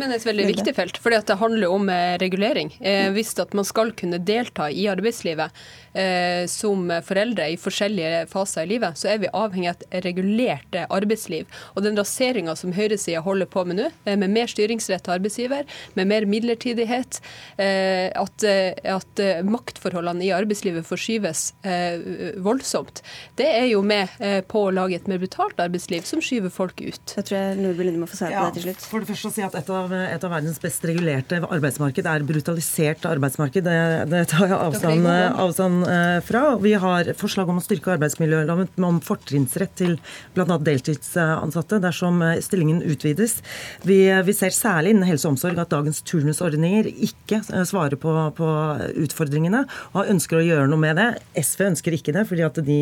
[0.00, 1.88] Men et veldig viktig felt, for det handler om
[2.22, 2.72] regulering.
[2.80, 8.66] Eh, hvis at man skal kunne delta i arbeidslivet eh, som foreldre i forskjellige faser
[8.66, 11.50] i livet, så er vi avhengig av et regulert arbeidsliv.
[11.76, 15.68] Og den raseringa som høyresida holder på med nå, eh, med mer styringsrett til arbeidsgiver,
[15.98, 17.20] med mer midlertidighet,
[17.58, 22.00] eh, at, eh, at, maktforholdene i arbeidslivet forskyves eh,
[22.42, 23.02] voldsomt,
[23.38, 24.10] det er jo med
[24.48, 27.14] på å lage et mer brutalt arbeidsliv som skyver folk ut.
[27.16, 28.86] Jeg tror jeg Nordby Lunde må få svare på det til slutt.
[28.88, 32.26] For det første å si at et av, et av verdens best regulerte arbeidsmarked er
[32.26, 33.64] brutalisert arbeidsmarked.
[33.66, 33.78] Det,
[34.12, 36.42] det tar jeg avstand, avstand, eh, fra.
[36.62, 39.96] Vi har forslag om å styrke arbeidsmiljøloven om fortrinnsrett til
[40.36, 40.58] bl.a.
[40.62, 43.38] deltidsansatte dersom eh, stillingen utvides.
[43.86, 48.14] Vi, vi, ser særlig innen helse og omsorg at dagens turnusordninger ikke eh, svarer på,
[48.38, 48.50] på,
[49.02, 51.08] utfordringene, og ønsker å gjøre noe med det.
[51.42, 52.78] SV ønsker ikke det, fordi at de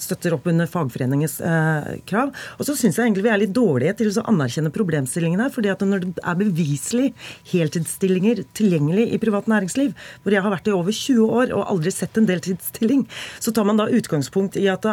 [0.00, 2.32] støtter opp under fagforeningens eh, krav.
[2.58, 5.50] Og så syns jeg egentlig vi er litt dårlige til å anerkjenne problemstillingene.
[5.52, 7.08] fordi at når det er beviselig
[7.52, 11.66] heltidsstillinger til tilgjengelig i privat næringsliv, hvor jeg har vært i over 20 år og
[11.74, 13.04] aldri sett en deltidsstilling,
[13.42, 14.86] så tar man da utgangspunkt i at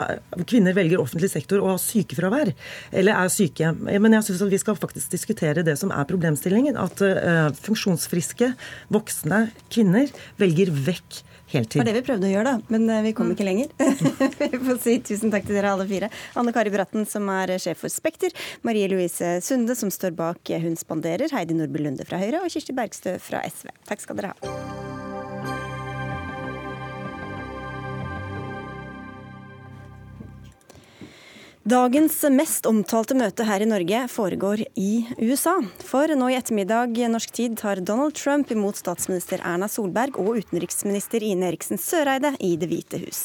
[0.49, 2.53] kvinner velger offentlig sektor og har sykefravær,
[2.91, 3.73] eller er syke.
[3.77, 6.77] Men jeg syns vi skal faktisk diskutere det som er problemstillingen.
[6.79, 8.53] At uh, funksjonsfriske,
[8.93, 10.09] voksne kvinner
[10.41, 11.79] velger vekk heltid.
[11.79, 12.73] Det var det vi prøvde å gjøre, da.
[12.73, 13.71] Men eh, vi kom ikke lenger.
[14.41, 16.11] vi får si tusen takk til dere alle fire.
[16.39, 18.35] Anne Kari Bratten, som er sjef for Spekter.
[18.67, 21.31] Marie Louise Sunde, som står bak Hun spanderer.
[21.35, 22.43] Heidi Nordby Lunde fra Høyre.
[22.43, 23.73] Og Kirsti Bergstø fra SV.
[23.89, 24.78] Takk skal dere ha.
[31.67, 35.57] Dagens mest omtalte møte her i Norge foregår i USA.
[35.83, 41.19] For nå i ettermiddag norsk tid tar Donald Trump imot statsminister Erna Solberg og utenriksminister
[41.27, 43.19] Ine Eriksen Søreide i Det hvite hus.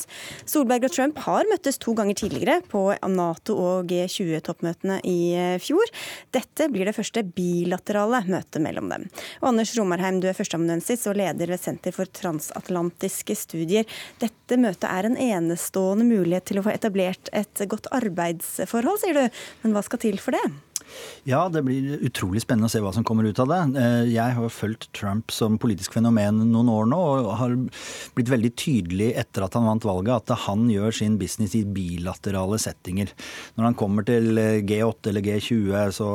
[0.51, 5.17] Solberg og Trump har møttes to ganger tidligere på Nato- og G20-toppmøtene i
[5.63, 5.95] fjor.
[6.35, 9.07] Dette blir det første bilaterale møtet mellom dem.
[9.45, 13.87] Og Anders Romarheim, du er førsteamanuensis og leder ved Senter for transatlantiske studier.
[14.19, 19.19] Dette møtet er en enestående mulighet til å få etablert et godt arbeid arbeidsforhold, sier
[19.19, 19.43] du.
[19.65, 20.45] Men hva skal til for det?
[21.29, 23.61] Ja, det blir utrolig spennende å se hva som kommer ut av det.
[23.81, 27.55] Eh, jeg har fulgt Trump som politisk fenomen noen år nå, og har
[28.17, 32.59] blitt veldig tydelig etter at han vant valget, at han gjør sin business i bilaterale
[32.61, 33.13] settinger.
[33.57, 36.11] Når han kommer til eh, G8 eller G20, så,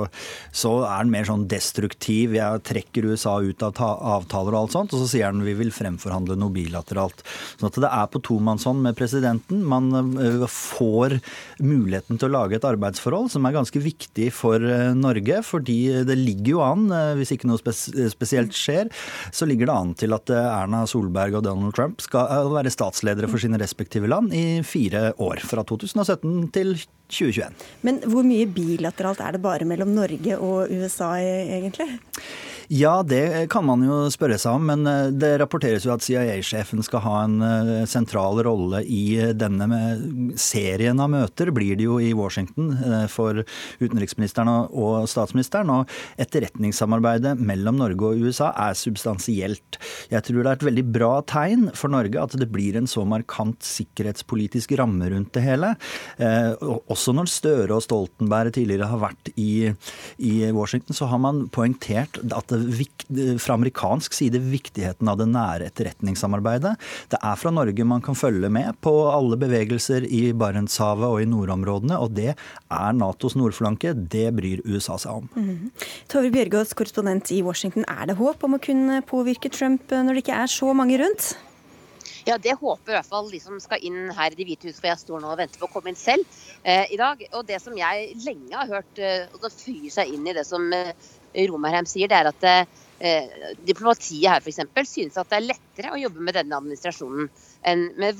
[0.51, 2.37] så er han mer sånn destruktiv.
[2.37, 5.73] Jeg trekker USA ut av avtaler og alt sånt, og så sier han vi vil
[5.73, 7.23] fremforhandle noe bilateralt.
[7.57, 9.65] Sånn at det er på tomannshånd med presidenten.
[9.65, 11.19] Man eh, får
[11.63, 15.41] muligheten til å lage et arbeidsforhold som er ganske viktig for Eh, Norge.
[15.45, 18.91] Fordi det ligger jo an, eh, hvis ikke noe spesielt skjer,
[19.31, 23.29] så ligger det an til at eh, Erna Solberg og Donald Trump skal være statsledere
[23.31, 25.43] for sine respektive land i fire år.
[25.49, 26.75] Fra 2017 til
[27.09, 27.65] 2021.
[27.87, 31.89] Men hvor mye bilateralt er det bare mellom Norge og USA egentlig?
[32.71, 36.83] Ja, det kan man jo spørre seg om, men eh, det rapporteres jo at CIA-sjefen
[36.85, 39.65] skal ha en eh, sentral rolle i eh, denne
[40.37, 42.75] serien av møter, blir det jo i Washington
[43.09, 43.41] for
[43.81, 45.71] utenriksministeren og statsministeren.
[45.73, 49.79] Og etterretningssamarbeidet mellom Norge og USA er substansielt.
[50.13, 53.01] Jeg tror det er et veldig bra tegn for Norge at det blir en så
[53.01, 55.73] markant sikkerhetspolitisk ramme rundt det hele.
[56.93, 59.73] Også når Støre og Stoltenberg tidligere har vært i,
[60.21, 62.58] i Washington, så har man poengtert at
[63.41, 66.75] fra amerikansk side viktigheten av det nære etterretningssamarbeidet.
[67.11, 71.27] Det er fra Norge man kan følge med på alle bevegelser i Barentshavet og i
[71.29, 73.95] nordområdene, og det er Natos nordflanke.
[73.95, 75.29] Det bryr USA seg om.
[75.35, 75.69] Mm.
[76.11, 77.87] Tove Bjørgaas, korrespondent i Washington.
[77.89, 81.33] Er det håp om å kunne påvirke Trump når det ikke er så mange rundt?
[82.27, 84.79] Ja, Det håper i hvert fall de som skal inn her i Det hvite hus,
[84.79, 86.25] for jeg står nå og venter på å komme inn selv
[86.63, 87.21] eh, i dag.
[87.33, 90.45] Og Det som jeg lenge har hørt, eh, og det fyrer seg inn i det
[90.47, 90.91] som eh,
[91.49, 94.61] Romerheim sier, det er at eh, diplomatiet her f.eks.
[94.89, 97.29] synes at det er lettere å jobbe med denne administrasjonen
[97.69, 98.19] enn med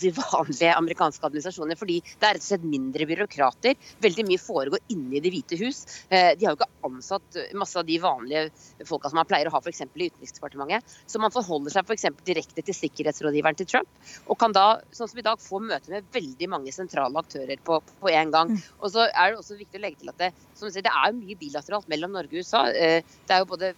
[0.00, 1.78] de vanlige amerikanske administrasjoner.
[1.80, 3.76] Fordi det er rett og slett mindre byråkrater.
[4.04, 5.82] Veldig mye foregår inne i Det hvite hus.
[6.08, 8.46] Eh, de har jo ikke ansatt masse av de vanlige
[8.88, 9.82] folka som man pleier å ha f.eks.
[9.84, 10.96] i Utenriksdepartementet.
[11.06, 12.08] Så man forholder seg f.eks.
[12.26, 13.90] direkte til sikkerhetsrådgiveren til Trump.
[14.26, 17.80] Og kan da, sånn som i dag, få møte med veldig mange sentrale aktører på,
[18.00, 18.54] på en gang.
[18.54, 18.64] Mm.
[18.80, 21.16] Og så er det også viktig å legge til at det, som sier, det er
[21.16, 22.66] mye bilateralt mellom Norge og USA.
[22.72, 23.72] Eh, det er jo både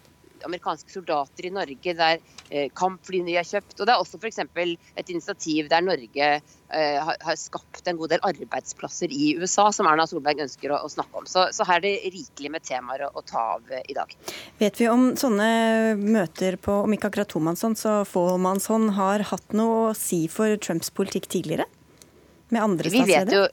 [0.46, 2.20] amerikanske soldater i Norge, der
[2.76, 3.78] kampflyene de har kjøpt.
[3.80, 4.42] Og det er også f.eks.
[4.42, 6.28] et initiativ der Norge
[6.72, 11.22] eh, har, skapt en god del arbeidsplasser i USA, som Erna Solberg ønsker å, snakke
[11.22, 11.28] om.
[11.28, 14.12] Så, så, her er det rikelig med temaer å, å, ta av eh, i dag.
[14.60, 15.48] Vet vi om sånne
[16.00, 20.92] møter på, om ikke akkurat tomannshånd, så fåmannshånd, har hatt noe å si for Trumps
[20.94, 21.68] politikk tidligere?
[22.52, 23.48] Med andre statsledere?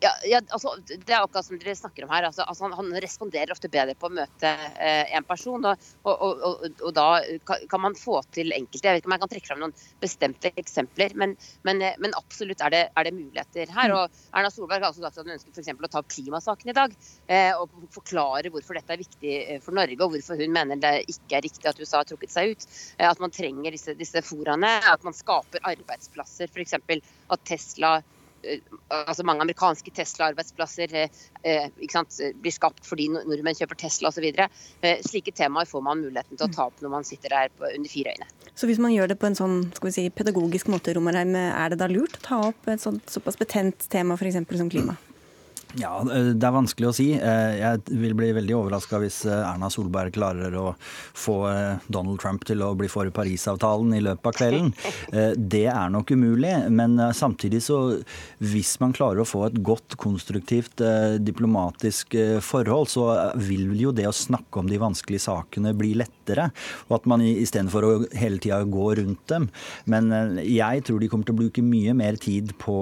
[0.00, 2.26] Ja, ja, altså, det er akkurat som dere snakker om her.
[2.28, 5.64] Altså, altså, han, han, responderer ofte bedre på å møte eh, en person.
[5.70, 7.06] Og, og, og, og, da
[7.70, 8.84] kan man få til enkelte.
[8.84, 11.32] Jeg vet ikke om jeg kan trekke fram noen bestemte eksempler, men,
[11.64, 13.94] men, eh, men absolutt er det, er det, muligheter her.
[13.94, 13.96] Mm.
[13.96, 16.76] Og Erna Solberg har også sagt at hun ønsker for å ta opp klimasaken i
[16.76, 16.96] dag.
[17.32, 20.92] Eh, og forklare hvorfor dette er viktig eh, for Norge, og hvorfor hun mener det
[21.08, 22.68] ikke er riktig at USA har trukket seg ut.
[22.98, 24.76] Eh, at man trenger disse, disse foraene.
[24.92, 26.52] At man skaper arbeidsplasser.
[26.52, 26.76] F.eks.
[26.76, 27.96] at Tesla
[28.88, 34.26] altså mange amerikanske Tesla-arbeidsplasser eh, eh blir skapt fordi nordmenn kjøper Tesla osv.
[34.26, 37.66] Eh, slike temaer får man muligheten til å ta opp når man sitter der på,
[37.66, 38.28] under fire øyne.
[38.56, 41.72] Så hvis man gjør det på en sånn skal vi si, pedagogisk måte, Romerheim, er
[41.72, 44.40] det da lurt å ta opp et sånt, såpass betent tema f.eks.
[44.56, 44.96] som klima?
[45.76, 47.06] Ja, Det er vanskelig å si.
[47.20, 50.70] Eh, jeg vil bli veldig overraska hvis eh, Erna Solberg klarer å
[51.16, 54.72] få eh, Donald Trump til å bli for Parisavtalen i løpet av kvelden.
[55.36, 56.54] Det er nok umulig.
[56.72, 57.78] Men samtidig så
[58.40, 60.80] hvis man klarer å få et godt, konstruktivt
[61.22, 63.06] diplomatisk forhold, så
[63.40, 66.48] vil jo det å snakke om de vanskelige sakene bli lettere.
[66.88, 69.48] Og at man istedenfor å hele tida gå rundt dem.
[69.90, 70.10] Men
[70.42, 72.78] jeg tror de kommer til å bruke mye mer tid på,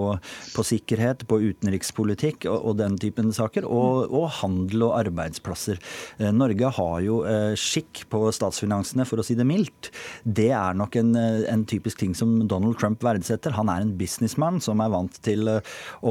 [0.54, 2.48] på sikkerhet, på utenrikspolitikk.
[2.50, 5.80] og, og den typen saker, og, og, handel og arbeidsplasser.
[6.18, 9.90] Eh, Norge har jo eh, skikk på statsfinansene, for å si det mildt.
[10.24, 13.56] Det er nok en, eh, en typisk ting som Donald Trump verdsetter.
[13.58, 15.60] Han er en businessman som er vant til å,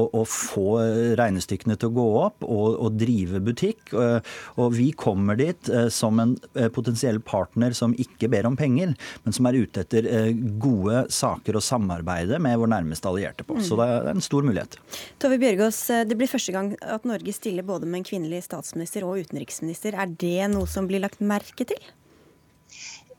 [0.04, 0.78] å få
[1.18, 3.92] regnestykkene til å gå opp og, og, drive butikk.
[3.94, 6.34] Og vi kommer dit som en
[6.74, 10.06] potensiell partner som ikke ber om penger, men som er ute etter
[10.62, 13.58] gode saker å samarbeide med vår nærmeste allierte på.
[13.64, 14.78] Så det er en stor mulighet.
[15.22, 19.20] Tove Bjørgaas, det blir første gang at Norge stiller både med en kvinnelig statsminister og
[19.24, 19.96] utenriksminister.
[19.98, 21.92] Er det noe som blir lagt merke til?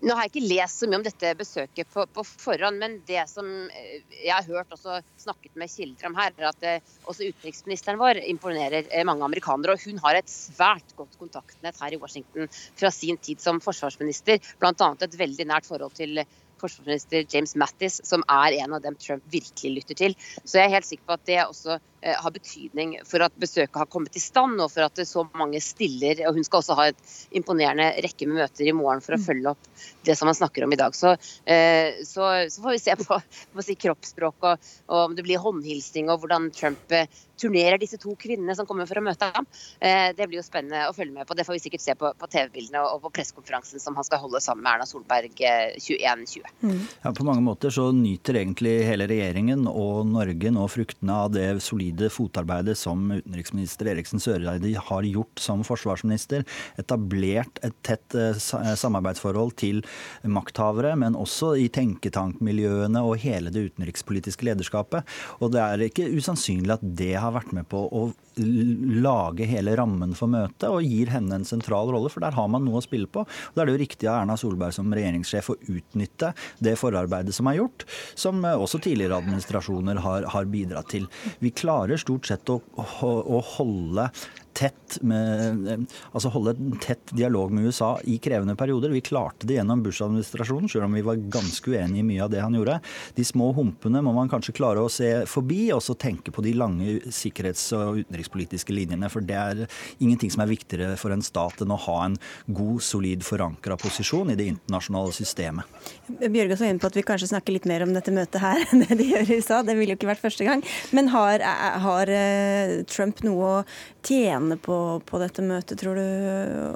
[0.06, 3.24] Nå har jeg ikke lest så mye om dette besøket på, på forhånd, men det
[3.32, 7.30] som eh, jeg har hørt også snakket med kilder om her, er at eh, også
[7.32, 9.74] utenriksministeren vår imponerer eh, mange amerikanere.
[9.74, 14.44] Og hun har et svært godt kontaktnett her i Washington fra sin tid som forsvarsminister.
[14.62, 14.92] Bl.a.
[15.08, 16.22] et veldig nært forhold til
[16.62, 20.15] forsvarsminister James Mattis, som er en av dem Trump virkelig lytter til.
[20.44, 23.80] Så jeg er helt sikker på at det også eh, har betydning for at besøket
[23.82, 26.26] har kommet i stand, og for at så mange stiller.
[26.28, 29.26] og Hun skal også ha et imponerende rekke med møter i morgen for å mm.
[29.28, 29.72] følge opp
[30.06, 30.96] det som man snakker om i dag.
[30.96, 31.15] Så,
[31.46, 33.22] eh, så, så får vi se på,
[33.56, 38.00] på si kroppsspråk og, og, om det blir håndhilsing og hvordan Trump eh, turnerer disse
[38.02, 39.48] to kvinnene som kommer for å møte ham.
[39.80, 41.38] Eh, det blir jo spennende å følge med på.
[41.38, 44.41] Det får vi sikkert se på, på TV-bildene og på pressekonferansen som han skal holde
[44.43, 46.45] sammen med Erna Solberg 21.20.
[46.45, 46.82] Eh, mm.
[47.04, 51.48] Ja, på mange måter så nyter egentlig hele regjeringen og Norge nå fruktene av det
[51.65, 56.45] solide fotarbeidet som utenriksminister Eriksen Søreide har gjort som forsvarsminister.
[56.82, 59.84] Etablert et tett eh, samarbeidsforhold til
[60.24, 65.06] makthavere, men også i tenketankmiljøene og hele det utenrikspolitiske lederskapet.
[65.41, 69.76] Og det er ikke usannsynlig at det har har vært med på å lage hele
[69.80, 72.86] rammen for møtet og gir henne en sentral rolle, for der har man noe å
[72.86, 73.26] spille på.
[73.56, 76.34] Da er det jo riktig av Erna Solberg som regjeringssjef å utnytte
[76.64, 81.08] det forarbeidet som er gjort, som også tidligere administrasjoner har, har bidratt til.
[81.40, 84.10] Vi klarer stort sett å, å holde
[84.56, 88.94] tett med, altså holde en tett dialog med USA i krevende perioder.
[88.94, 92.44] Vi klarte det gjennom Bush-administrasjonen, selv om vi var ganske uenige i mye av det
[92.44, 92.80] han gjorde.
[93.18, 96.56] De små humpene må man kanskje klare å se forbi, og så tenke på de
[96.58, 99.10] lange sikkerhets- og utenrikspolitiske linjene.
[99.12, 99.65] For det er
[100.00, 104.32] ingenting som er viktigere for en stat enn å ha en god, solid forankra posisjon
[104.32, 105.84] i det internasjonale systemet.
[106.08, 108.86] Bjørgaas var inne på at vi kanskje snakker litt mer om dette møtet her enn
[108.86, 109.62] det de gjør i USA.
[109.65, 110.63] Det ville jo ikke vært første gang.
[110.96, 111.44] Men har,
[111.84, 113.62] har eh, Trump noe å
[114.06, 116.06] tjene på, på dette møtet, tror du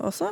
[0.07, 0.31] også?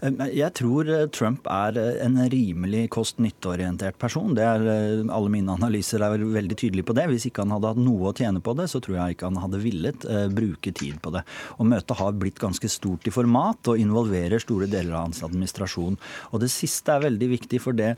[0.00, 4.32] Jeg tror eh, Trump er eh, en rimelig kost-nytte-orientert person.
[4.36, 7.04] Det er, eh, alle mine analyser er veldig tydelige på det.
[7.10, 9.40] Hvis ikke han hadde hatt noe å tjene på det, så tror jeg ikke han
[9.42, 11.22] hadde villet bruke tid på det.
[11.58, 15.98] Og Møtet har blitt ganske stort i format og involverer store deler av hans administrasjon.
[16.32, 17.92] Og Det siste er veldig viktig, for det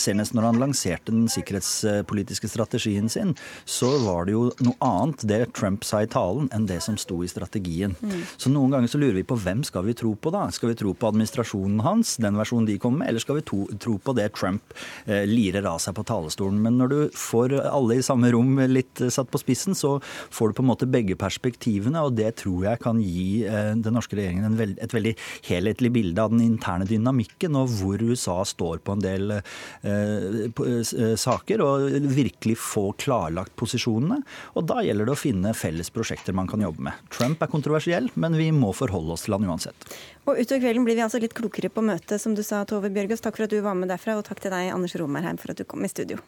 [0.00, 3.34] senest når han lanserte den sikkerhetspolitiske strategien sin,
[3.64, 7.22] så var det jo noe annet det Trump sa i talen, enn det som sto
[7.24, 7.96] i strategien.
[8.02, 8.20] Mm.
[8.36, 10.46] Så noen ganger så lurer vi på hvem skal vi tro på da?
[10.54, 11.37] Skal vi tro på administrasjonen?
[11.38, 14.74] Administrasjonen hans, den versjonen de kommer med, eller skal vi to, tro på det Trump
[15.06, 16.60] eh, lirer av seg på talerstolen?
[16.62, 19.98] Men når du får alle i samme rom litt eh, satt på spissen, så
[20.30, 23.96] får du på en måte begge perspektivene, og det tror jeg kan gi eh, den
[23.96, 25.14] norske regjeringen veld, et veldig
[25.48, 31.64] helhetlig bilde av den interne dynamikken, og hvor USA står på en del eh, saker,
[31.64, 34.20] og virkelig få klarlagt posisjonene.
[34.58, 37.08] Og da gjelder det å finne felles prosjekter man kan jobbe med.
[37.14, 39.88] Trump er kontroversiell, men vi må forholde oss til han uansett.
[40.28, 43.22] Og Utover kvelden blir vi altså litt klokere på møtet, som du sa, Tove Bjørgaas.
[43.24, 45.62] Takk for at du var med derfra, og takk til deg, Anders Romerheim, for at
[45.62, 46.20] du kom i studio.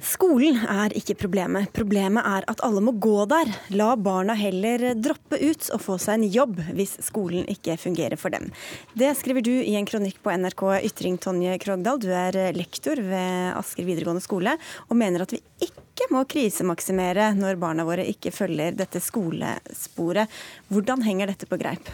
[0.00, 1.68] Skolen er ikke problemet.
[1.76, 3.50] Problemet er at alle må gå der.
[3.76, 8.32] La barna heller droppe ut og få seg en jobb hvis skolen ikke fungerer for
[8.32, 8.48] dem.
[8.96, 12.00] Det skriver du i en kronikk på NRK Ytring, Tonje Krogdal.
[12.00, 14.56] Du er lektor ved Asker videregående skole
[14.88, 20.32] og mener at vi ikke må krisemaksimere når barna våre ikke følger dette skolesporet.
[20.72, 21.92] Hvordan henger dette på greip?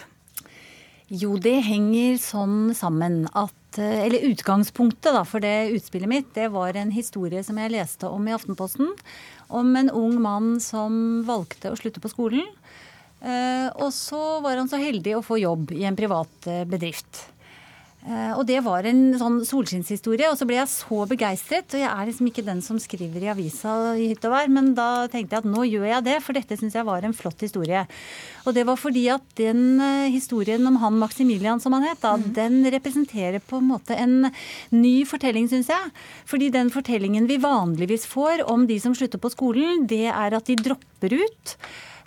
[1.07, 6.49] Jo, det henger sånn sammen at Eh, eller utgangspunktet da, for det utspillet mitt, det
[6.55, 8.93] var en historie som jeg leste om i Aftenposten.
[9.49, 12.47] Om en ung mann som valgte å slutte på skolen.
[13.21, 17.27] Eh, og så var han så heldig å få jobb i en privat eh, bedrift.
[18.07, 20.29] Eh, og det var en sånn solskinnshistorie.
[20.31, 21.75] Og så ble jeg så begeistret.
[21.75, 24.73] Og jeg er liksom ikke den som skriver i avisa i hytt og vær, men
[24.79, 27.43] da tenkte jeg at nå gjør jeg det, for dette syns jeg var en flott
[27.43, 27.83] historie.
[28.47, 32.15] Og det var fordi at den eh, historien om han Maximilian, som han het, da,
[32.21, 32.29] mm.
[32.37, 34.31] den representerer på en måte en
[34.75, 35.91] ny fortelling, syns jeg.
[36.31, 40.47] Fordi den fortellingen vi vanligvis får om de som slutter på skolen, det er at
[40.47, 41.59] de dropper ut.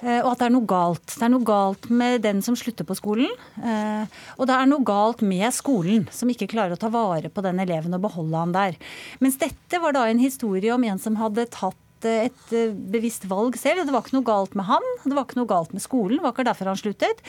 [0.02, 1.06] Eh, og at det er noe galt.
[1.12, 3.32] Det er noe galt med den som slutter på skolen.
[3.60, 7.44] Eh, og det er noe galt med skolen, som ikke klarer å ta vare på
[7.46, 8.80] den eleven og beholde han der.
[9.24, 11.78] Mens dette var da en historie om en som hadde tatt
[12.08, 12.54] et
[12.94, 13.86] bevisst valg selv.
[13.86, 16.18] Det var ikke noe galt med han, det var ikke noe galt med skolen.
[16.18, 17.24] Det var ikke derfor han sluttet.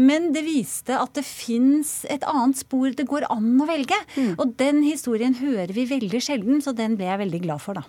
[0.00, 3.96] Men det viste at det fins et annet spor det går an å velge.
[4.16, 4.34] Mm.
[4.36, 7.86] Og den historien hører vi veldig sjelden, så den ble jeg veldig glad for, da.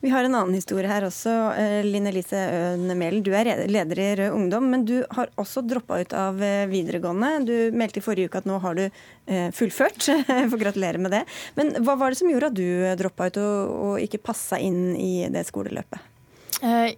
[0.00, 1.32] Vi har en annen historie her også.
[1.56, 5.62] Eh, Linn Elise Øen Mælen, du er leder i Rød Ungdom, men du har også
[5.66, 7.30] droppa ut av eh, videregående.
[7.46, 10.08] Du meldte i forrige uke at nå har du eh, fullført.
[10.10, 11.22] Jeg får gratulere med det.
[11.58, 12.66] Men hva var det som gjorde at du
[13.00, 16.08] droppa ut og, og ikke passa inn i det skoleløpet?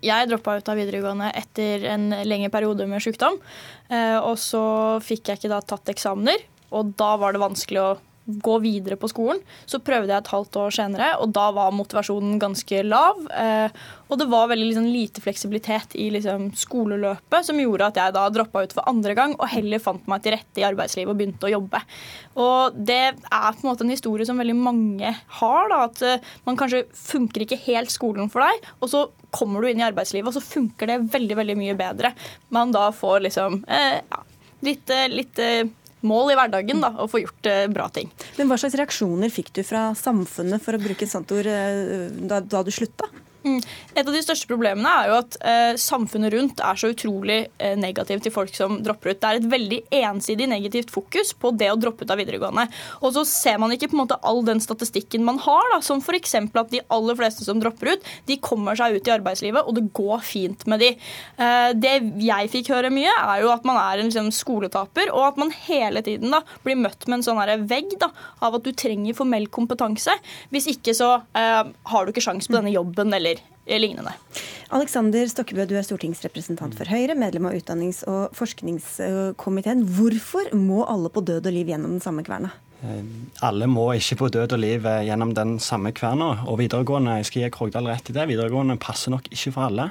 [0.05, 3.39] Jeg droppa ut av videregående etter en lengre periode med sykdom.
[4.21, 4.65] Og så
[5.01, 6.43] fikk jeg ikke da tatt eksamener,
[6.75, 7.95] og da var det vanskelig å
[8.25, 9.41] gå videre på skolen.
[9.69, 13.21] Så prøvde jeg et halvt år senere, og da var motivasjonen ganske lav.
[13.29, 13.75] Eh,
[14.09, 18.25] og det var veldig liksom, lite fleksibilitet i liksom, skoleløpet som gjorde at jeg da
[18.33, 21.49] droppa ut for andre gang og heller fant meg til rette i arbeidslivet og begynte
[21.49, 21.83] å jobbe.
[22.41, 25.71] Og det er på en måte en historie som veldig mange har.
[25.73, 29.69] Da, at eh, man kanskje funker ikke helt skolen for deg, og så kommer du
[29.69, 32.15] inn i arbeidslivet, og så funker det veldig, veldig mye bedre.
[32.55, 34.21] Man da får liksom eh, ja,
[34.65, 35.41] litt, eh, litt
[36.07, 38.11] mål i hverdagen da, å få gjort eh, bra ting.
[38.39, 42.09] Men Hva slags reaksjoner fikk du fra samfunnet for å bruke et sånt ord eh,
[42.29, 43.09] da, da du slutta?
[43.45, 43.61] Mm.
[43.93, 47.75] Et av de største problemene er jo at eh, samfunnet rundt er så utrolig eh,
[47.77, 49.21] negativt til folk som dropper ut.
[49.21, 52.65] Det er et veldig ensidig negativt fokus på det å droppe ut av videregående.
[53.05, 56.01] Og så ser man ikke på en måte all den statistikken man har, da, som
[56.01, 56.37] f.eks.
[56.41, 59.85] at de aller fleste som dropper ut, de kommer seg ut i arbeidslivet, og det
[59.97, 60.91] går fint med de.
[61.37, 65.29] Eh, det jeg fikk høre mye, er jo at man er en liksom, skoletaper, og
[65.29, 68.09] at man hele tiden da, blir møtt med en sånn vegg da,
[68.41, 70.17] av at du trenger formell kompetanse.
[70.55, 71.61] Hvis ikke så eh,
[71.93, 73.34] har du ikke sjans på denne jobben eller
[73.67, 74.13] lignende.
[74.75, 79.85] Alexander Stokkebø, du er stortingsrepresentant for Høyre, medlem av utdannings- og forskningskomiteen.
[79.97, 82.51] Hvorfor må alle på død og liv gjennom den samme kverna?
[82.85, 83.05] Eh,
[83.47, 86.45] alle må ikke på død og liv eh, gjennom den samme kverna.
[86.49, 89.89] Og videregående jeg skal gi Krogdal rett i det, videregående passer nok ikke for alle.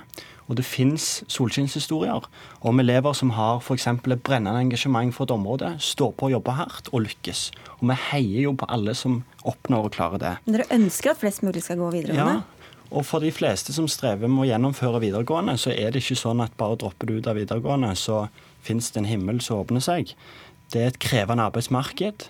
[0.51, 2.25] Og det fins solskinnshistorier
[2.67, 3.87] om elever som har f.eks.
[3.87, 7.45] et brennende engasjement for et område, står på og jobber hardt og lykkes.
[7.79, 10.33] Og vi heier jo på alle som oppnår og klarer det.
[10.45, 12.43] Men dere ønsker at flest mulig skal gå videregående?
[12.43, 12.52] Ja,
[12.93, 16.43] og for de fleste som strever med å gjennomføre videregående, så er det ikke sånn
[16.45, 18.27] at bare dropper du ut av videregående, så
[18.63, 20.13] fins det en himmel som åpner seg.
[20.73, 22.27] Det er et krevende arbeidsmarked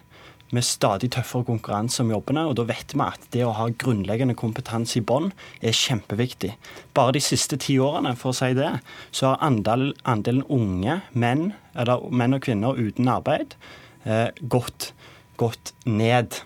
[0.54, 2.46] med stadig tøffere konkurranse om jobbene.
[2.48, 6.54] og Da vet vi at det å ha grunnleggende kompetanse i bånn er kjempeviktig.
[6.94, 8.72] Bare de siste ti årene for å si det,
[9.12, 13.58] så har andel, andelen unge menn, eller menn og kvinner uten arbeid
[14.06, 14.94] eh, gått,
[15.42, 16.38] gått ned.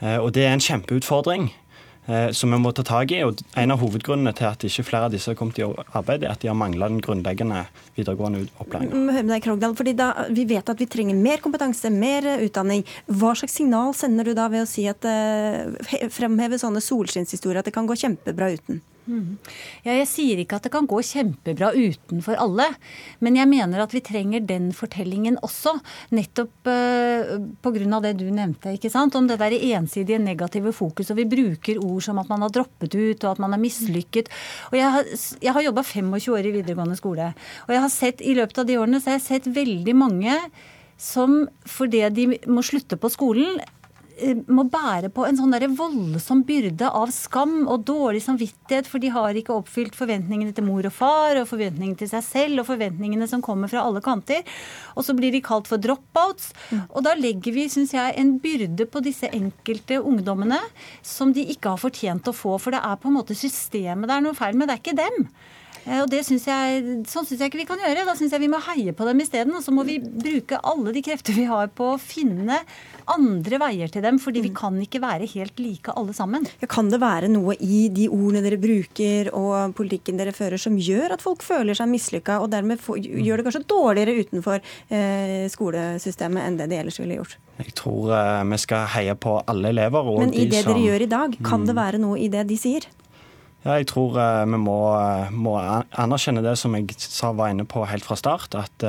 [0.00, 1.52] Eh, og det er en kjempeutfordring.
[2.06, 3.22] Eh, som vi må ta tak i.
[3.26, 6.34] og En av hovedgrunnene til at ikke flere av disse har kommet i arbeid, er
[6.34, 7.64] at de har mangla den grunnleggende
[7.96, 10.10] videregående opplæringa.
[10.30, 12.84] Vi vet at vi trenger mer kompetanse, mer utdanning.
[13.06, 17.70] Hva slags signal sender du da ved å si at uh, fremheve sånne solskinnshistorier at
[17.70, 18.82] det kan gå kjempebra uten?
[19.86, 22.66] Ja, jeg sier ikke at det kan gå kjempebra utenfor alle,
[23.24, 25.76] men jeg mener at vi trenger den fortellingen også.
[26.16, 28.00] Nettopp uh, eh, pga.
[28.04, 29.14] det du nevnte, ikke sant?
[29.16, 31.10] om det der ensidige negative fokus.
[31.10, 34.30] Og vi bruker ord som at man har droppet ut og at man er mislykket.
[34.74, 35.10] Jeg har,
[35.42, 37.32] jeg har jobba 25 år i videregående skole,
[37.66, 40.34] og jeg har sett i løpet av de årene så har jeg sett veldig mange
[40.96, 43.60] som fordi de må slutte på skolen,
[44.48, 49.10] må bære på en sånn der voldsom byrde av skam og dårlig samvittighet, for de
[49.12, 53.28] har ikke oppfylt forventningene til mor og far, og forventningene til seg selv, og forventningene
[53.28, 54.46] som kommer fra alle kanter.
[54.96, 56.52] Og så blir de kalt for dropouts.
[56.88, 60.62] Og da legger vi, syns jeg, en byrde på disse enkelte ungdommene
[61.04, 62.56] som de ikke har fortjent å få.
[62.62, 64.98] For det er på en måte systemet det er noe feil med, det er ikke
[64.98, 65.30] dem.
[65.86, 68.06] Eh, og det synes jeg, Sånn syns jeg ikke vi kan gjøre.
[68.08, 69.54] Da syns jeg vi må heie på dem isteden.
[69.56, 72.60] Og så må vi bruke alle de krefter vi har på å finne
[73.12, 74.18] andre veier til dem.
[74.22, 74.56] fordi vi mm.
[74.58, 76.46] kan ikke være helt like alle sammen.
[76.60, 80.78] Ja, kan det være noe i de ordene dere bruker og politikken dere fører som
[80.78, 85.46] gjør at folk føler seg mislykka, og dermed får, gjør det kanskje dårligere utenfor eh,
[85.52, 87.38] skolesystemet enn det de ellers ville gjort?
[87.56, 90.12] Jeg tror eh, vi skal heie på alle elever.
[90.18, 90.74] Men i det som...
[90.74, 91.68] dere gjør i dag, kan mm.
[91.70, 92.88] det være noe i det de sier?
[93.66, 95.56] Jeg tror uh, vi må, uh, må,
[95.98, 98.84] anerkjenne det som jeg sa var inne på helt fra start, at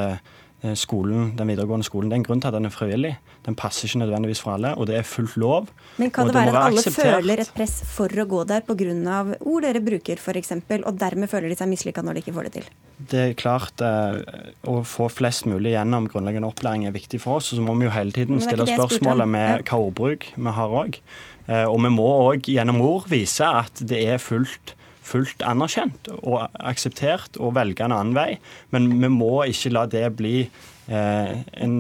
[0.61, 2.09] Eh, skolen, den videregående skolen.
[2.09, 3.17] Det er en grunn til at den er frivillig.
[3.45, 5.67] Den passer ikke nødvendigvis for alle, og det er fullt lov.
[5.98, 7.16] Men kan det, det være at alle akseptert.
[7.18, 9.18] føler et press for å gå der pga.
[9.39, 12.54] ord dere bruker f.eks., og dermed føler de seg mislykka når de ikke får det
[12.60, 12.70] til?
[12.98, 14.22] Det er klart eh,
[14.70, 17.52] Å få flest mulig gjennom grunnleggende opplæring er viktig for oss.
[17.52, 21.02] Og så må vi jo hele tiden stille spørsmålet med hva ordbruk vi har òg.
[21.48, 24.78] Eh, og vi må òg gjennom ord vise at det er fullt
[25.08, 28.32] fullt anerkjent og akseptert å velge en annen vei.
[28.76, 30.50] Men vi må ikke la det bli
[30.88, 31.74] en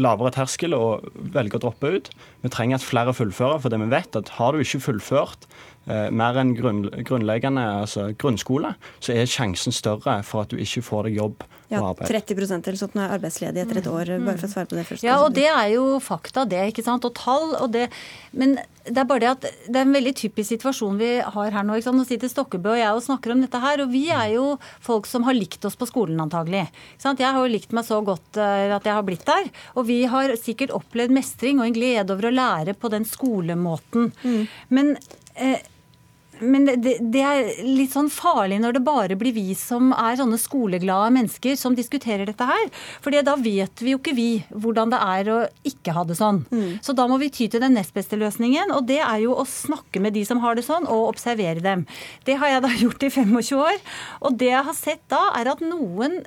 [0.00, 1.04] lavere terskel og
[1.34, 2.10] velge å droppe ut.
[2.44, 5.73] Vi trenger at flere fullfører, for det vi vet at har du ikke fullført eh,
[5.86, 8.74] mer enn grunn, grunnleggende altså grunnskole,
[9.04, 12.96] så er sjansen større for at du ikke får deg jobb ja, 30% eller sånt
[12.98, 14.12] er arbeidsledig etter et år.
[14.24, 15.06] bare for å svare på det først.
[15.06, 16.60] Ja, og det er jo fakta, det.
[16.70, 17.54] ikke sant, Og tall.
[17.60, 17.88] og det,
[18.32, 21.64] Men det er bare det at det er en veldig typisk situasjon vi har her
[21.64, 21.76] nå.
[21.76, 24.34] ikke sant, Nå sitter Stokkebø og jeg og snakker om dette her, og vi er
[24.34, 26.66] jo folk som har likt oss på skolen antagelig.
[26.68, 27.20] Ikke sant?
[27.20, 29.50] Jeg har jo likt meg så godt eh, at jeg har blitt der.
[29.74, 34.12] Og vi har sikkert opplevd mestring og en glede over å lære på den skolemåten.
[34.24, 34.42] Mm.
[34.68, 34.96] Men
[35.34, 35.62] eh,
[36.40, 40.38] men det, det, er litt sånn farlig når det bare blir vi som er sånne
[40.40, 42.66] skoleglade mennesker som diskuterer dette her.
[43.04, 46.42] For da vet vi jo ikke vi hvordan det er å ikke ha det sånn.
[46.50, 46.80] Mm.
[46.84, 49.46] Så da må vi ty til den nest beste løsningen, og det er jo å
[49.48, 51.86] snakke med de som har det sånn, og observere dem.
[52.26, 53.82] Det har jeg da gjort i 25 år.
[54.24, 56.22] Og det jeg har sett da, er at noen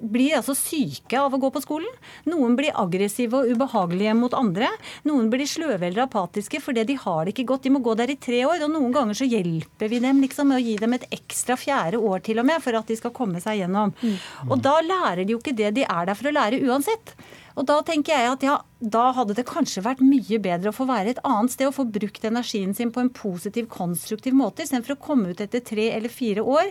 [0.00, 1.90] blir altså syke av å gå på skolen.
[2.30, 4.70] Noen blir aggressive og ubehagelige mot andre.
[5.08, 7.66] Noen blir sløve eller apatiske fordi de har det ikke godt.
[7.66, 10.50] De må gå der i tre år, og noen ganger så hjelper vi dem liksom
[10.50, 13.14] med å gi dem et ekstra fjerde år til og med for at de skal
[13.16, 13.94] komme seg gjennom.
[14.00, 14.16] Mm.
[14.48, 17.14] Og da lærer de jo ikke det de er der for å lære uansett.
[17.58, 20.86] Og da tenker jeg at ja, da hadde det kanskje vært mye bedre å få
[20.88, 24.96] være et annet sted og få brukt energien sin på en positiv, konstruktiv måte, istedenfor
[24.96, 26.70] å komme ut etter tre eller fire år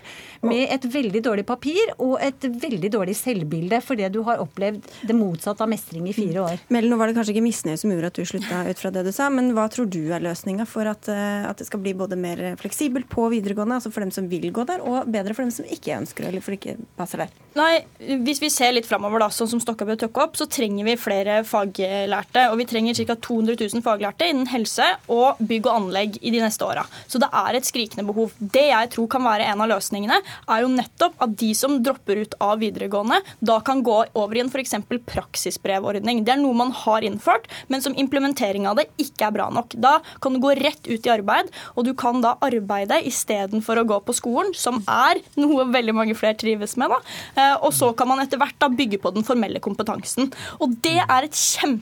[0.49, 5.17] med et veldig dårlig papir og et veldig dårlig selvbilde fordi du har opplevd det
[5.17, 6.63] motsatte av mestring i fire år.
[6.73, 9.05] Mel, nå var det kanskje ikke misnøye som gjorde at du slutta ut fra det
[9.05, 11.93] du sa, men hva tror du er løsninga for at, eh, at, det skal bli
[11.97, 15.45] både mer fleksibelt på videregående, altså for dem som vil gå der, og bedre for
[15.45, 17.37] dem som ikke ønsker det, eller for ikke passer der?
[17.59, 17.83] Nei,
[18.25, 21.41] hvis vi ser litt framover, da, sånn som Stokkabø tok opp, så trenger vi flere
[21.47, 23.15] fag faglærte, og vi trenger ca.
[23.15, 26.85] 200 000 faglærte innen helse og bygg og anlegg i de neste åra.
[27.07, 28.31] Så det er et skrikende behov.
[28.39, 30.19] Det jeg tror kan være en av løsningene,
[30.49, 34.43] er jo nettopp at de som dropper ut av videregående, da kan gå over i
[34.43, 34.75] en f.eks.
[35.09, 36.23] praksisbrevordning.
[36.23, 39.75] Det er noe man har innført, men som implementering av det ikke er bra nok.
[39.79, 43.87] Da kan du gå rett ut i arbeid, og du kan da arbeide istedenfor å
[43.89, 46.91] gå på skolen, som er noe veldig mange flere trives med.
[46.93, 46.99] da.
[47.35, 50.29] Eh, og så kan man etter hvert da bygge på den formelle kompetansen.
[50.63, 51.37] Og det er et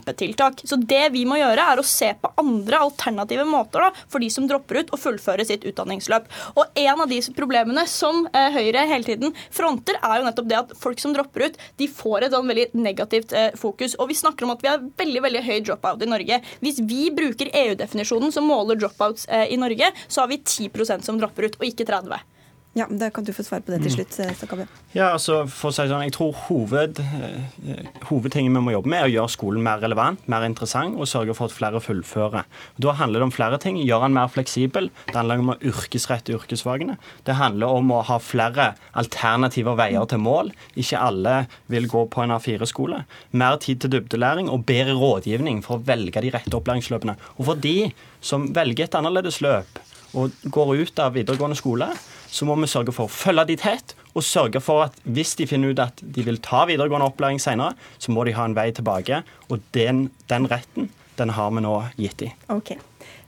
[0.07, 0.61] kjempetiltak.
[0.63, 4.29] Så det vi må gjøre, er å se på andre alternative måter da, for de
[4.29, 6.27] som dropper ut, og fullføre sitt utdanningsløp.
[6.55, 10.59] Og en av de problemene som eh, Høyre hele tiden fronter, er jo nettopp det
[10.59, 13.97] at folk som dropper ut, de får et sånn veldig negativt eh, fokus.
[13.99, 16.41] Og vi snakker om at vi har veldig veldig høy dropout i Norge.
[16.63, 21.19] Hvis vi bruker EU-definisjonen som måler dropouts eh, i Norge, så har vi 10% som
[21.19, 22.36] dropper ut, og ikke 30
[22.77, 24.19] ja, Da kan du få svare på det til slutt.
[24.21, 28.91] Eh, Ja, altså, for å si sånn, Jeg tror hoved, eh, hovedtingen vi må jobbe
[28.93, 32.45] med, er å gjøre skolen mer relevant, mer interessant og sørge for at flere fullfører.
[32.79, 33.77] Da handler det om flere ting.
[33.77, 34.89] Gjøre den mer fleksibel.
[35.07, 36.97] Det handler om å yrkesrette yrkesfagene.
[37.25, 40.51] Det handler om å ha flere alternative veier til mål.
[40.77, 43.05] Ikke alle vil gå på en A4-skole.
[43.33, 47.17] Mer tid til dybdelæring og bedre rådgivning for å velge de rette opplæringsløpene.
[47.39, 49.81] Og for de som velger et annerledes løp
[50.17, 51.89] og går ut av videregående skole,
[52.31, 55.47] så må vi sørge for å følge de tett, og sørge for at hvis de
[55.49, 58.69] finner ut at de vil ta videregående opplæring senere, så må de ha en vei
[58.75, 59.21] tilbake.
[59.51, 62.33] Og den, den retten, den har vi nå gitt dem.
[62.53, 62.81] Okay.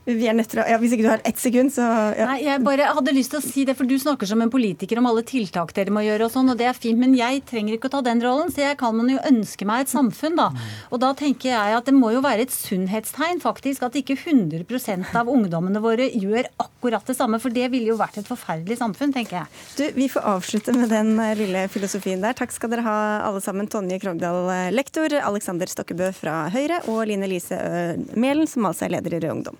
[0.07, 1.85] Vi er nødt til å, ja, Hvis ikke du har ett sekund, så
[2.17, 2.29] ja.
[2.31, 5.01] Nei, Jeg bare hadde lyst til å si det, for du snakker som en politiker
[5.01, 7.75] om alle tiltak dere må gjøre og sånn, og det er fint, men jeg trenger
[7.75, 10.49] ikke å ta den rollen, så jeg kan man jo ønske meg et samfunn, da.
[10.89, 15.13] Og da tenker jeg at det må jo være et sunnhetstegn, faktisk, at ikke 100%
[15.19, 19.13] av ungdommene våre gjør akkurat det samme, for det ville jo vært et forferdelig samfunn,
[19.15, 19.63] tenker jeg.
[19.77, 22.37] Du, vi får avslutte med den eh, lille filosofien der.
[22.37, 23.69] Takk skal dere ha alle sammen.
[23.69, 27.59] Tonje Krogdal, eh, lektor, Alexander Stokkebø fra Høyre og Line Lise
[28.15, 29.59] Mælen, som altså er leder i Rød Ungdom.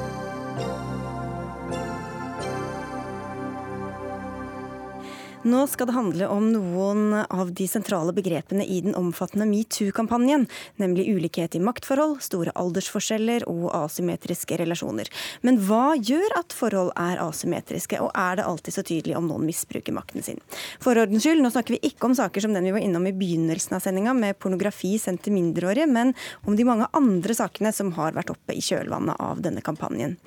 [5.41, 10.43] Nå skal det handle om noen av de sentrale begrepene i den omfattende metoo-kampanjen,
[10.77, 15.09] nemlig ulikhet i maktforhold, store aldersforskjeller og asymmetriske relasjoner.
[15.41, 19.47] Men hva gjør at forhold er asymmetriske, og er det alltid så tydelig om noen
[19.47, 20.37] misbruker makten sin?
[20.83, 23.15] For ordens skyld, nå snakker vi ikke om saker som den vi var innom i
[23.17, 26.13] begynnelsen av sendinga, med pornografi sendt til mindreårige, men
[26.45, 30.19] om de mange andre sakene som har vært oppe i kjølvannet av denne kampanjen.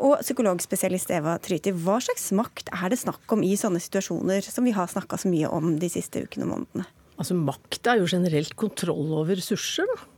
[0.00, 4.48] Og psykologspesialist Eva Tryti, hva slags makt er det snakk om i sånne situasjoner?
[4.61, 6.86] som som vi har snakka så mye om de siste ukene og månedene?
[7.18, 9.86] Altså Makt er jo generelt kontroll over ressurser.
[9.90, 10.08] da.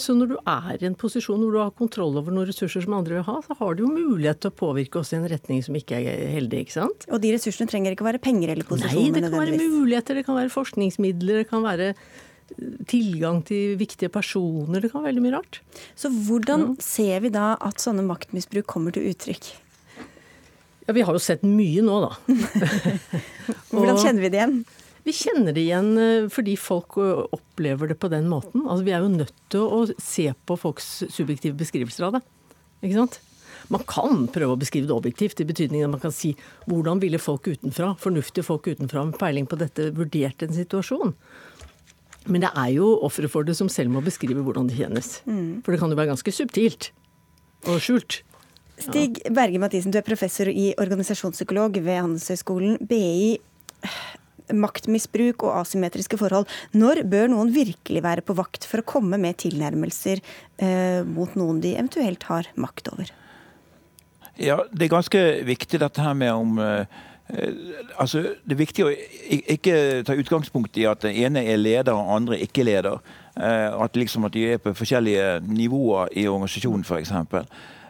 [0.00, 2.94] Så når du er i en posisjon hvor du har kontroll over noen ressurser som
[2.96, 5.60] andre vil ha, så har du jo mulighet til å påvirke oss i en retning
[5.66, 6.64] som ikke er heldig.
[6.64, 7.06] ikke sant?
[7.10, 9.10] Og de ressursene trenger ikke å være penger eller posisjoner?
[9.10, 13.74] Nei, det kan være muligheter, det kan være forskningsmidler, det kan være eh, tilgang til
[13.80, 14.80] viktige personer.
[14.80, 15.60] Det kan være veldig mye rart.
[15.98, 16.86] Så hvordan ja.
[16.86, 19.52] ser vi da at sånne maktmisbruk kommer til uttrykk?
[20.90, 22.16] Ja, Vi har jo sett mye nå, da.
[23.70, 24.54] Hvordan kjenner vi det igjen?
[25.06, 28.64] Vi kjenner det igjen eh, fordi folk eh, opplever det på den måten.
[28.64, 32.20] Altså, Vi er jo nødt til å se på folks subjektive beskrivelser av det.
[32.82, 33.20] Ikke sant?
[33.70, 36.32] Man kan prøve å beskrive det objektivt, i betydningen at man kan si
[36.66, 41.14] hvordan ville folk utenfra, fornuftige folk utenfra med peiling på dette, vurdert en situasjon.
[42.26, 45.20] Men det er jo ofre for det som selv må beskrive hvordan det kjennes.
[45.22, 45.62] Mm.
[45.62, 46.90] For det kan jo være ganske subtilt
[47.70, 48.24] og skjult.
[48.80, 53.38] Stig Berge Mathisen, du er professor i organisasjonspsykolog ved Handelshøyskolen BI.
[54.50, 56.48] Maktmisbruk og asymmetriske forhold.
[56.74, 60.22] Når bør noen virkelig være på vakt for å komme med tilnærmelser
[60.58, 63.12] eh, mot noen de eventuelt har makt over?
[64.40, 67.00] Ja, Det er ganske viktig dette her med om eh,
[67.96, 68.92] altså, Det er viktig å
[69.54, 69.74] ikke
[70.08, 72.98] ta utgangspunkt i at den ene er leder og andre ikke leder.
[73.36, 77.12] Eh, at, liksom at de er på forskjellige nivåer i organisasjonen f.eks.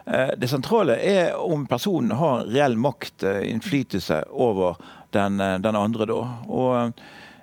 [0.05, 4.75] Eh, det sentrale er om personen har reell makt, eh, innflytelse over
[5.11, 6.05] den, eh, den andre.
[6.05, 6.21] Da.
[6.47, 6.93] Og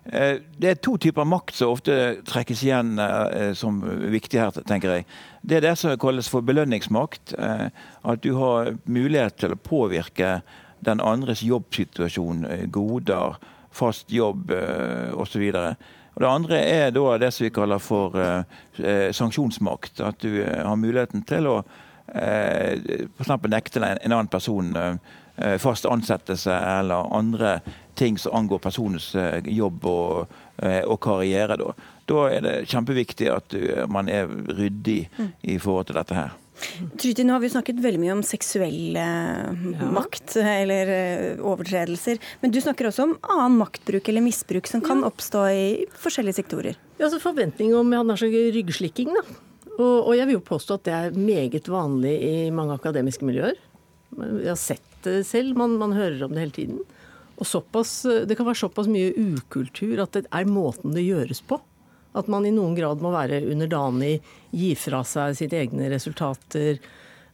[0.09, 2.97] det er to typer makt som ofte trekkes igjen
[3.55, 5.05] som viktig her, tenker jeg.
[5.45, 7.35] Det er det som kalles for belønningsmakt.
[7.37, 10.41] At du har mulighet til å påvirke
[10.83, 13.37] den andres jobbsituasjon, goder,
[13.71, 14.51] fast jobb
[15.13, 15.53] osv.
[15.53, 18.47] Og Det andre er det som vi kaller for
[19.13, 20.01] sanksjonsmakt.
[20.01, 21.65] At du har muligheten til å
[22.15, 23.31] f.eks.
[23.49, 27.61] nekte en annen person eh, fast ansettelse eller andre
[27.99, 31.59] ting som angår personens eh, jobb og, og karriere.
[31.61, 31.73] Da.
[32.11, 33.55] da er det kjempeviktig at
[33.91, 35.33] man er ryddig mm.
[35.43, 36.37] i forhold til dette her.
[36.99, 39.91] Tryti, nå har vi snakket veldig mye om seksuell ja.
[39.95, 40.91] makt eller
[41.39, 42.19] overtredelser.
[42.43, 45.13] Men du snakker også om annen maktbruk eller misbruk som kan ja.
[45.13, 45.67] oppstå i
[46.03, 46.81] forskjellige sektorer.
[46.99, 49.15] Ja, altså Forventning om ryggslikking.
[49.15, 49.39] da.
[49.79, 53.59] Og, og, jeg vil jo påstå at det er meget vanlig i mange akademiske miljøer.
[54.19, 56.79] Jeg har sett det selv, man, man hører om det hele tiden.
[57.39, 61.61] Og såpass, det kan være såpass mye ukultur at det er måten det gjøres på.
[62.19, 64.17] At man i noen grad må være underdanig,
[64.51, 66.81] gi fra seg sine egne resultater.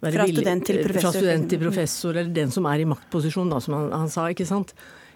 [0.02, 1.06] Fra student til professor.
[1.06, 4.26] Fra student til professor, eller den som er i maktposisjon, da, som han, han sa.
[4.28, 4.74] ikke sant?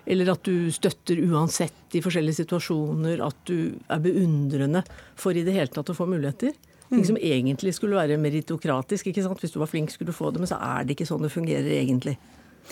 [0.08, 3.20] Eller at du støtter uansett i forskjellige situasjoner.
[3.26, 4.86] At du er beundrende
[5.18, 6.56] for i det hele tatt å få muligheter.
[6.88, 9.10] Ting som egentlig skulle være meritokratisk.
[9.10, 9.40] ikke sant?
[9.42, 10.40] Hvis du var flink, skulle du få det.
[10.42, 12.16] Men så er det ikke sånn det fungerer egentlig.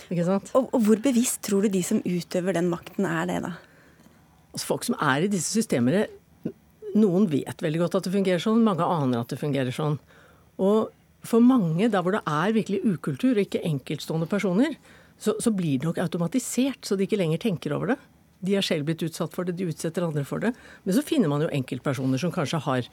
[0.08, 0.52] Ikke sant?
[0.56, 3.54] Og, og hvor bevisst tror du de som utøver den makten, er det, da?
[4.52, 6.06] Altså Folk som er i disse systemene,
[6.96, 9.98] noen vet veldig godt at det fungerer sånn, mange aner at det fungerer sånn.
[10.56, 10.92] Og
[11.26, 14.76] for mange, der hvor det er virkelig ukultur og ikke enkeltstående personer,
[15.18, 17.98] så, så, blir det nok automatisert, så de ikke lenger tenker over det.
[18.44, 20.52] De har selv blitt utsatt for det, de utsetter andre for det.
[20.84, 22.88] Men så finner man jo enkeltpersoner som kanskje har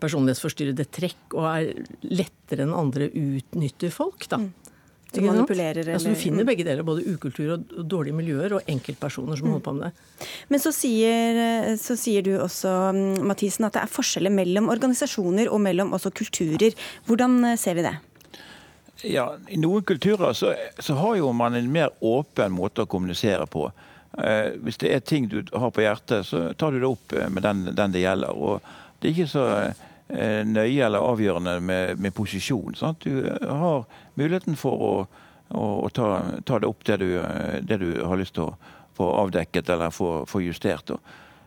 [0.00, 4.28] personlighetsforstyrrede trekk og er lettere enn andre utnytter folk.
[4.30, 4.40] da.
[4.42, 4.68] Mm.
[5.08, 9.38] Som manipulerer eller altså, Du finner begge deler, både ukultur og dårlige miljøer og enkeltpersoner
[9.40, 9.52] som mm.
[9.54, 10.26] holder på med det.
[10.52, 11.38] Men så sier,
[11.80, 16.12] så sier, du også, mm, Mathisen, at det er forskjeller mellom organisasjoner og mellom også
[16.12, 16.76] kulturer.
[17.08, 17.94] Hvordan eh, ser vi det?
[19.06, 23.46] Ja, I noen kulturer så, så har jo man en mer åpen måte å kommunisere
[23.48, 23.70] på.
[24.18, 27.30] Eh, hvis det er ting du har på hjertet, så tar du det opp eh,
[27.32, 28.36] med den, den det gjelder.
[28.36, 29.44] og det er ikke så
[30.08, 32.74] eh, nøye eller avgjørende med, med posisjon.
[32.78, 33.04] Sant?
[33.04, 33.86] Du eh, har
[34.18, 34.92] muligheten for å,
[35.54, 36.08] å, å ta,
[36.44, 38.56] ta, det opp det du, eh, det du, har lyst til å
[38.98, 40.90] få avdekket eller få, få justert.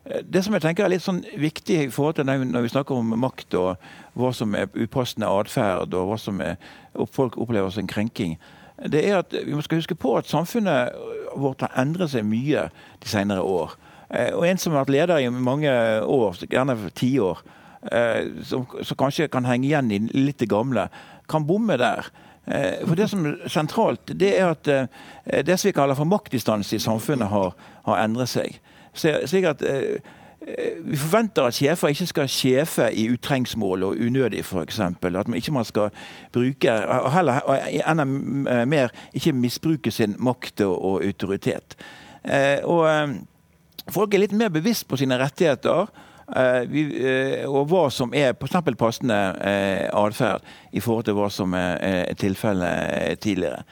[0.02, 3.12] Det som jeg tenker er litt sånn viktig i forhold til når vi snakker om
[3.22, 3.84] makt og
[4.18, 6.56] hva som er upassende atferd og hva som er,
[7.14, 8.40] folk opplever som krenking,
[8.90, 10.96] det er at vi skal huske på at samfunnet
[11.38, 12.70] vårt har endret seg mye
[13.04, 13.76] de senere år.
[14.14, 15.72] Eh, og en som har vært leder i mange
[16.04, 17.44] år, gjerne tiår,
[17.92, 20.90] eh, som, som kanskje kan henge igjen i litt det gamle,
[21.32, 22.12] kan bomme der.
[22.46, 24.72] Eh, for Det som er sentralt, det er at
[25.46, 27.56] det som vi kaller for maktdistanse i samfunnet, har,
[27.88, 28.60] har endret seg.
[28.94, 29.62] Slik at
[30.82, 34.80] vi forventer at sjefer ikke skal sjefe i utrengsmål og unødig, f.eks.
[34.82, 35.94] At man ikke skal
[36.34, 37.40] bruke, og heller
[37.86, 38.06] enda
[38.66, 41.78] mer ikke misbruke sin makt og autoritet.
[42.66, 42.90] Og
[43.92, 45.90] Folk er litt mer bevisst på sine rettigheter.
[46.32, 48.60] Uh, vi, uh, og hva som er f.eks.
[48.80, 53.66] passende uh, atferd i forhold til hva som er, er tilfellet tidligere.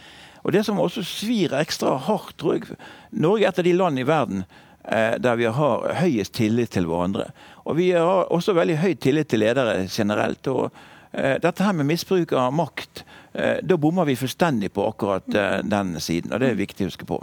[0.44, 2.80] Og Det som også svir ekstra hardt, tror jeg
[3.12, 4.44] Norge er et av de land i verden
[4.90, 7.28] der vi har høyest tillit til hverandre.
[7.68, 10.48] Og vi har også veldig høy tillit til ledere generelt.
[10.48, 10.72] og
[11.12, 15.94] Dette her med misbruk av makt Eh, da bommer vi fullstendig på akkurat eh, den
[16.02, 17.20] siden, og det er viktig å huske på.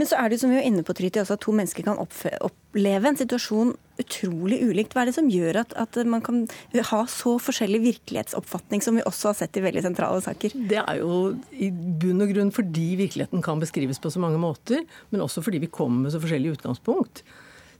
[0.00, 2.00] Men så er det som vi var inne på, Tryti, også at to mennesker kan
[2.00, 4.94] oppleve en situasjon utrolig ulikt.
[4.94, 6.42] Hva er det som gjør at, at, man kan
[6.90, 10.56] ha så forskjellig virkelighetsoppfatning, som vi også har sett i veldig sentrale saker?
[10.70, 11.20] Det er jo
[11.52, 15.62] i bunn og grunn fordi virkeligheten kan beskrives på så mange måter, men også fordi
[15.66, 17.24] vi kommer med så forskjellig utgangspunkt.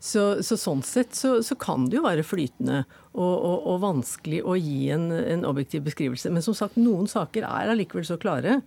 [0.01, 4.39] Så, så, sånn sett så, så, kan det jo være flytende og, og, og vanskelig
[4.49, 6.33] å gi en, en, objektiv beskrivelse.
[6.33, 8.63] Men som sagt, noen saker er allikevel så klare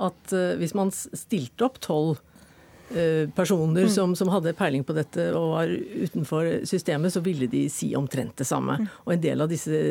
[0.00, 3.92] at uh, hvis man stilte opp tolv uh, personer mm.
[3.92, 5.74] som, som, hadde peiling på dette og var
[6.06, 8.80] utenfor systemet, så ville de si omtrent det samme.
[8.80, 8.88] Mm.
[9.04, 9.84] Og en del av disse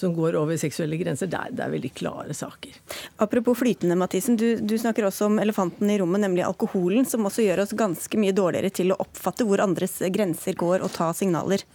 [0.00, 2.78] som går over seksuelle grenser, det er, det er veldig klare saker.
[3.24, 4.38] Apropos flytende, Mathisen.
[4.40, 8.20] Du, du, snakker også om elefanten i rommet, nemlig alkoholen, som også gjør oss ganske
[8.20, 11.66] mye dårligere til å oppfatte hvor andres grenser går, og ta signaler.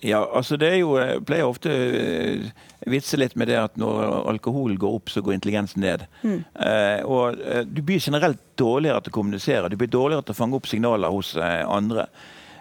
[0.00, 2.50] Ja, altså det er jo, Jeg pleier ofte å eh,
[2.86, 6.04] vitse litt med det at når alkohol går opp, så går intelligensen ned.
[6.22, 6.42] Mm.
[6.54, 9.70] Eh, og eh, Du blir generelt dårligere til å kommunisere.
[9.70, 12.06] Du blir dårligere til å fange opp signaler hos eh, andre.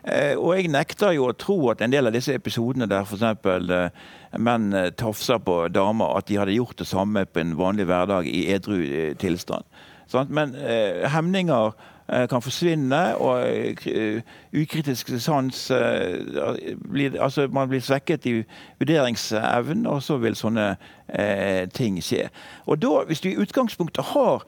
[0.08, 3.26] Eh, og jeg nekter jo å tro at en del av disse episodene der f.eks.
[3.28, 7.89] Eh, menn eh, tafser på damer, at de hadde gjort det samme på en vanlig
[7.89, 8.80] hverdag i edru
[9.20, 9.68] tilstand.
[10.32, 10.53] Men
[11.12, 11.74] hemninger
[12.32, 13.82] kan forsvinne, og
[14.55, 18.38] ukritisk sans altså Man blir svekket i
[18.80, 20.70] vurderingsevnen, og så vil sånne
[21.76, 22.30] ting skje.
[22.72, 24.47] Og da, Hvis du i utgangspunktet har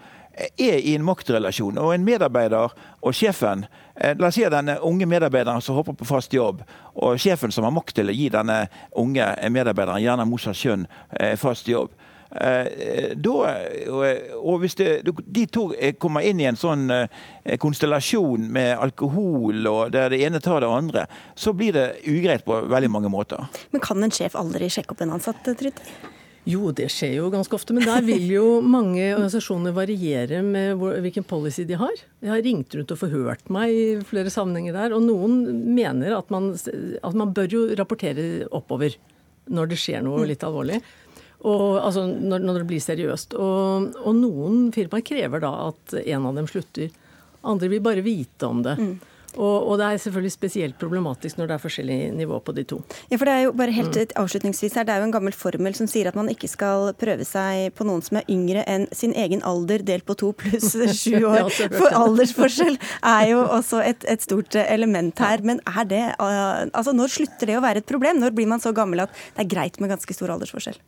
[0.57, 1.77] er i en maktrelasjon.
[1.81, 3.65] Og en medarbeider og sjefen
[3.95, 6.63] eh, La oss si denne unge medarbeideren som hopper på fast jobb,
[6.95, 8.61] og sjefen som har makt til å gi denne
[8.99, 10.87] unge medarbeideren, gjerne motsatt kjønn,
[11.19, 11.95] eh, fast jobb.
[12.29, 13.53] Eh, da,
[14.37, 14.89] og hvis det,
[15.25, 15.63] de to
[15.97, 16.85] kommer inn i en sånn
[17.57, 22.61] konstellasjon med alkohol, og der det ene tar det andre, så blir det ugreit på
[22.69, 23.49] veldig mange måter.
[23.73, 25.81] Men kan en sjef aldri sjekke opp en ansatt, Tryd?
[26.49, 27.75] Jo, det skjer jo ganske ofte.
[27.77, 32.01] Men der vil jo mange organisasjoner variere med hvilken policy de har.
[32.23, 34.95] Jeg har ringt rundt og forhørt meg i flere sammenhenger der.
[34.97, 35.43] Og noen
[35.75, 38.97] mener at man, at man bør jo rapportere oppover
[39.49, 40.79] når det skjer noe litt alvorlig.
[41.39, 43.37] Og, altså når, når, det blir seriøst.
[43.39, 46.89] Og, og noen firmaer krever da at en av dem slutter.
[47.47, 48.75] Andre vil bare vite om det.
[48.79, 48.95] Mm.
[49.37, 52.79] Og, og, det er selvfølgelig spesielt problematisk når det er forskjellig nivå på de to.
[53.11, 54.15] Ja, for det er jo bare helt mm.
[54.23, 57.27] avslutningsvis her, det er jo en gammel formel som sier at man ikke skal prøve
[57.27, 61.19] seg på noen som er yngre enn sin egen alder delt på to pluss sju
[61.29, 61.49] år.
[61.75, 65.43] For aldersforskjell er jo også et, et stort element her.
[65.45, 68.21] Men er det uh, Altså når slutter det å være et problem?
[68.21, 70.79] Når blir man så gammel at det er greit med ganske stor aldersforskjell?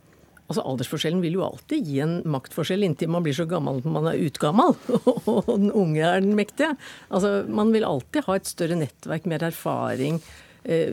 [0.52, 4.10] Altså Aldersforskjellen vil jo alltid gi en maktforskjell inntil man blir så gammel at man
[4.12, 4.76] er utgammal,
[5.32, 6.74] og den unge er den mektige.
[7.10, 10.20] Altså Man vil alltid ha et større nettverk, mer erfaring.
[10.68, 10.92] Eh,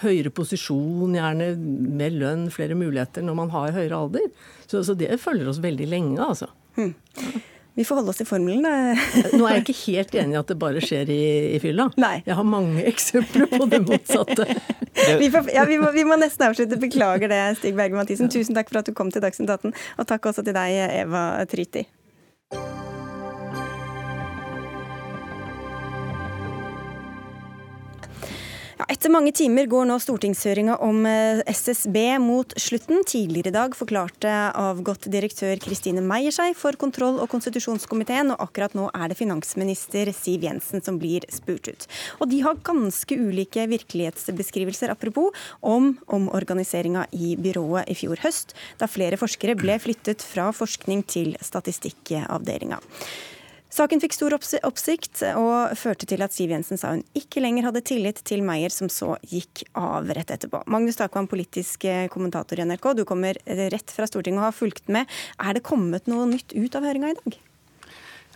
[0.00, 1.52] høyere posisjon, gjerne
[2.00, 4.28] mer lønn, flere muligheter når man har høyere alder.
[4.66, 6.48] Så, så det følger oss veldig lenge, altså.
[6.76, 6.94] Hmm.
[7.74, 8.66] Vi får holde oss til formelen.
[9.32, 11.22] Nå er jeg ikke helt enig i at det bare skjer i,
[11.56, 11.88] i fylla.
[12.00, 12.18] Nei.
[12.26, 14.48] Jeg har mange eksempler på det motsatte.
[15.22, 16.80] vi, får, ja, vi, må, vi, må, nesten avslutte.
[16.82, 18.28] Beklager det, Stig Berge Mathisen.
[18.32, 19.72] Tusen takk for at du kom til Dagsnytt 18.
[19.72, 21.86] Og takk også til deg, Eva Tryti.
[28.90, 33.02] Etter mange timer går nå stortingshøringa om eh, SSB mot slutten.
[33.06, 38.74] Tidligere i dag forklarte avgått direktør Kristine Meyer seg for kontroll- og konstitusjonskomiteen, og akkurat
[38.78, 41.86] nå er det finansminister Siv Jensen som blir spurt ut.
[42.20, 48.90] Og de har ganske ulike virkelighetsbeskrivelser, apropos, om omorganiseringa i byrået i fjor høst, da
[48.90, 52.80] flere forskere ble flyttet fra forskning til statistikkavdelinga.
[53.72, 57.80] Saken fikk stor oppsikt og førte til at Siv Jensen sa hun ikke lenger hadde
[57.88, 60.60] tillit til Meyer, som så gikk av rett etterpå.
[60.72, 64.92] Magnus Takvam, politisk eh, kommentator i NRK, du kommer rett fra Stortinget og har fulgt
[64.92, 65.08] med.
[65.40, 67.40] Er det kommet noe nytt ut av høringa i dag?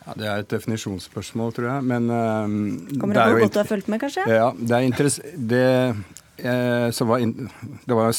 [0.06, 1.86] Ja, Det er et definisjonsspørsmål, tror jeg.
[1.92, 2.60] Men um,
[2.96, 4.24] Kommer det, det godt du har fulgt med, kanskje?
[4.30, 5.16] Ja, det er,
[5.52, 5.64] det
[6.38, 7.48] var in,
[7.84, 8.12] det var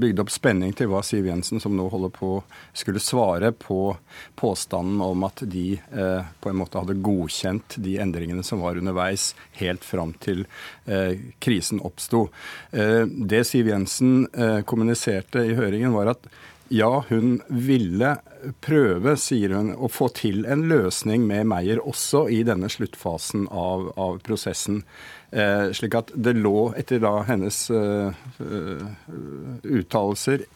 [0.00, 2.30] bygd opp spenning til hva Siv Jensen, som nå holder på,
[2.76, 3.96] skulle svare på
[4.38, 9.34] påstanden om at de eh, på en måte hadde godkjent de endringene som var underveis,
[9.60, 10.44] helt fram til
[10.86, 12.26] eh, krisen oppsto.
[12.72, 16.30] Eh, det Siv Jensen eh, kommuniserte i høringen, var at
[16.68, 18.16] ja, hun ville
[18.64, 23.92] prøve, sier hun, å få til en løsning med Meyer også i denne sluttfasen av,
[23.94, 24.82] av prosessen.
[25.32, 28.84] Eh, slik at det lå, etter da hennes uh, uh,
[29.64, 30.46] uttalelser,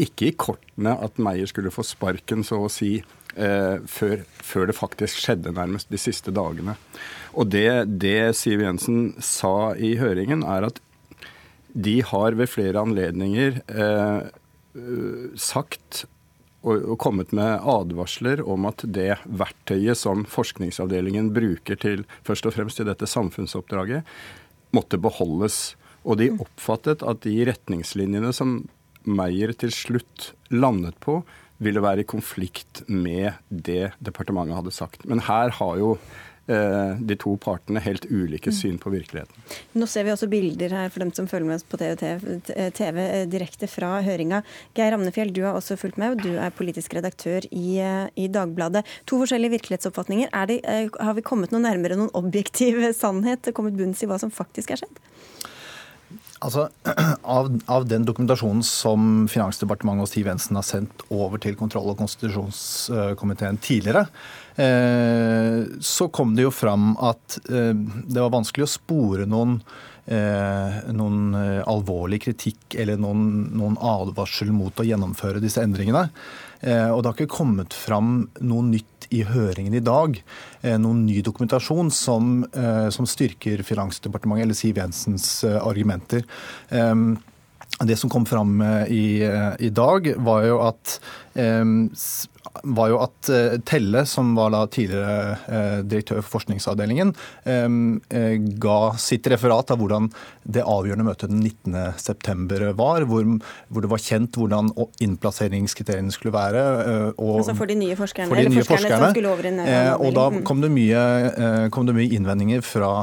[0.00, 2.98] ikke i kortene at Meyer skulle få sparken, så å si,
[3.30, 6.72] før, før, det faktisk skjedde, nærmest de siste dagene.
[7.38, 10.80] Og det, det Siv Jensen sa i høringen, er at
[11.70, 13.60] de har ved flere anledninger
[14.70, 16.04] Eh, sagt
[16.60, 22.80] og, kommet med advarsler om at det verktøyet som forskningsavdelingen bruker til først og fremst
[22.80, 24.04] til dette samfunnsoppdraget,
[24.76, 25.74] måtte beholdes.
[26.04, 28.62] Og de oppfattet at de retningslinjene som
[29.08, 31.22] Meyer til slutt landet på,
[31.60, 35.06] ville være i konflikt med det departementet hadde sagt.
[35.08, 35.94] Men her har jo
[36.46, 39.36] de to partene helt ulike syn på virkeligheten.
[39.78, 42.40] Nå ser vi også bilder her for dem som følger med oss på TV,
[42.74, 44.42] TV eh, direkte fra høringa.
[44.76, 48.26] Geir Amnefjell, du har også fulgt med, og du er politisk redaktør i, eh, i
[48.32, 48.84] Dagbladet.
[49.10, 50.32] To forskjellige virkelighetsoppfatninger.
[50.50, 50.60] Det,
[50.98, 53.52] har vi kommet noe nærmere noen objektiv sannhet?
[53.54, 55.00] Kommet bunns i hva som faktisk er skjedd?
[56.40, 56.68] Altså,
[57.36, 62.00] av, av, den dokumentasjonen som Finansdepartementet og Siv Jensen har sendt over til kontroll- og
[62.00, 69.26] konstitusjonskomiteen tidligere, Eh, så kom det jo fram at eh, det var vanskelig å spore
[69.30, 69.58] noen,
[70.10, 71.34] eh, noen
[71.64, 76.08] alvorlig kritikk eller noen, noen, advarsel mot å gjennomføre disse endringene.
[76.60, 80.18] Og det har ikke kommet fram noe nytt i høringen i dag.
[80.60, 82.42] Noen ny dokumentasjon som,
[82.92, 86.26] som styrker Finansdepartementet eller Siv Jensens argumenter.
[87.80, 88.60] Det som kom fram
[88.92, 89.24] i,
[89.56, 90.98] i dag, var jo at
[92.62, 97.12] var jo at eh, Telle, som var da tidligere eh, direktør for forskningsavdelingen,
[97.44, 100.08] eh, ga sitt referat av hvordan
[100.44, 103.26] det avgjørende møtet den 19.9 var, hvor,
[103.68, 104.72] hvor, det var kjent hvordan
[105.04, 106.64] innplasseringskriteriene skulle være.
[107.16, 109.12] Og, altså for de nye forskerne, For de nye forskerne,
[109.60, 112.94] i Og da kom det mye, kom det mye innvendinger fra,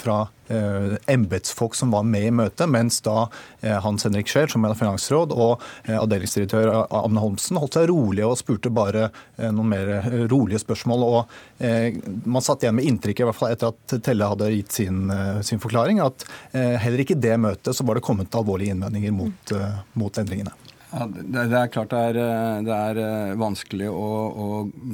[0.00, 3.28] fra eh, embetsfolk som var med i møtet, mens da
[3.60, 8.28] eh, Hans Henrik Scheel, som er finansråd, og eh, avdelingsdirektør Amne Holmsen holdt seg rolige
[8.28, 11.06] og spurte bare eh, noen mer eh, rolige spørsmål.
[11.08, 14.80] og eh, Man satt igjen med inntrykket, i hvert fall etter at Telle hadde gitt
[14.80, 15.12] sin,
[15.44, 19.52] sin forklaring, at heller ikke i det møtet så var det kommet alvorlige innvendinger mot,
[19.98, 20.52] mot endringene.
[20.88, 24.46] Ja, det, det, er klart det er, det er vanskelig å, å,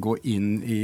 [0.02, 0.82] gå inn i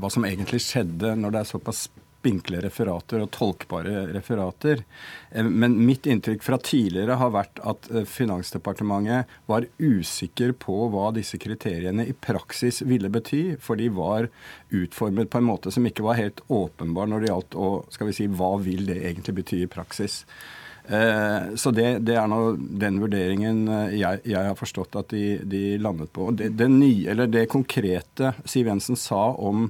[0.00, 1.86] hva som egentlig skjedde når det er såpass
[2.20, 4.84] spinkle referater og tolkbare referater.
[5.30, 11.10] Eh, men mitt inntrykk fra tidligere har vært at eh, Finansdepartementet var usikker på hva
[11.16, 14.28] disse kriteriene i praksis ville bety, for de var
[14.70, 18.16] utformet på en måte som ikke var helt åpenbar når det gjaldt å skal vi
[18.16, 20.24] si, hva vil det egentlig bety i praksis.
[20.90, 23.62] Eh, så det, det, er nå den vurderingen
[23.94, 26.30] jeg, jeg, har forstått at de, de landet på.
[26.36, 29.68] Det, det, nye, det konkrete Siv Jensen sa om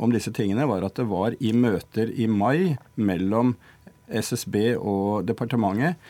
[0.00, 3.54] om disse tingene, var at det var i møter i mai mellom
[4.10, 6.00] SSB og departementet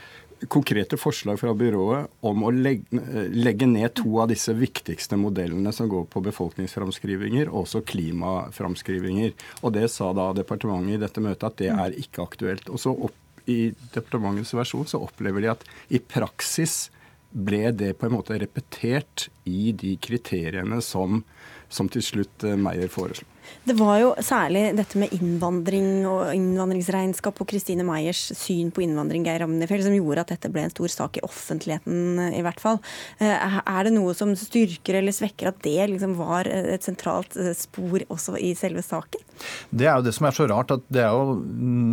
[0.48, 3.00] konkrete forslag fra byrået om å legge,
[3.34, 9.34] legge, ned to av disse viktigste modellene som går på befolkningsframskrivinger, og også klimaframskrivinger.
[9.60, 12.70] Og det sa da departementet i dette møtet at det er ikke aktuelt.
[12.72, 16.88] Og så opp i departementets versjon så opplever de at i praksis
[17.30, 21.22] ble det på en måte repetert i de kriteriene som,
[21.70, 23.26] som til slutt eh, Meyer foreslo.
[23.66, 29.26] Det var jo særlig dette med innvandring og innvandringsregnskap og Kristine Meyers syn på innvandring
[29.26, 32.80] Geir Amnefjell, som gjorde at dette ble en stor sak i offentligheten, i hvert fall.
[33.20, 37.52] Eh, er det noe som styrker eller svekker at det liksom var et sentralt eh,
[37.58, 39.22] spor også i selve saken?
[39.70, 41.36] Det er jo det som er så rart, at det er jo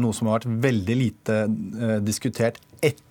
[0.03, 2.61] noe som har vært veldig lite eh, diskutert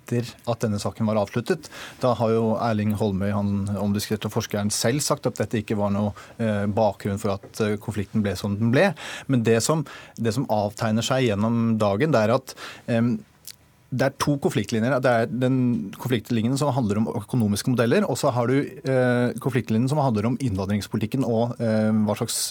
[0.06, 1.70] etter at denne saken var avsluttet.
[2.02, 6.14] Da har jo Erling Holmøy, han omdiskuterte forskeren, selv sagt at dette ikke var noe
[6.38, 8.92] eh, bakgrunn for at eh, konflikten ble som den ble.
[9.26, 9.84] Men det som,
[10.16, 12.54] det som avtegner seg gjennom dagen, det er at
[12.90, 13.16] um,
[13.96, 14.98] det er to konfliktlinjer.
[15.00, 15.58] Det er den
[15.96, 20.38] konfliktlinjen som handler om økonomiske modeller, og så har du eh, konfliktlinjen som handler om
[20.42, 22.50] innvandringspolitikken og hva slags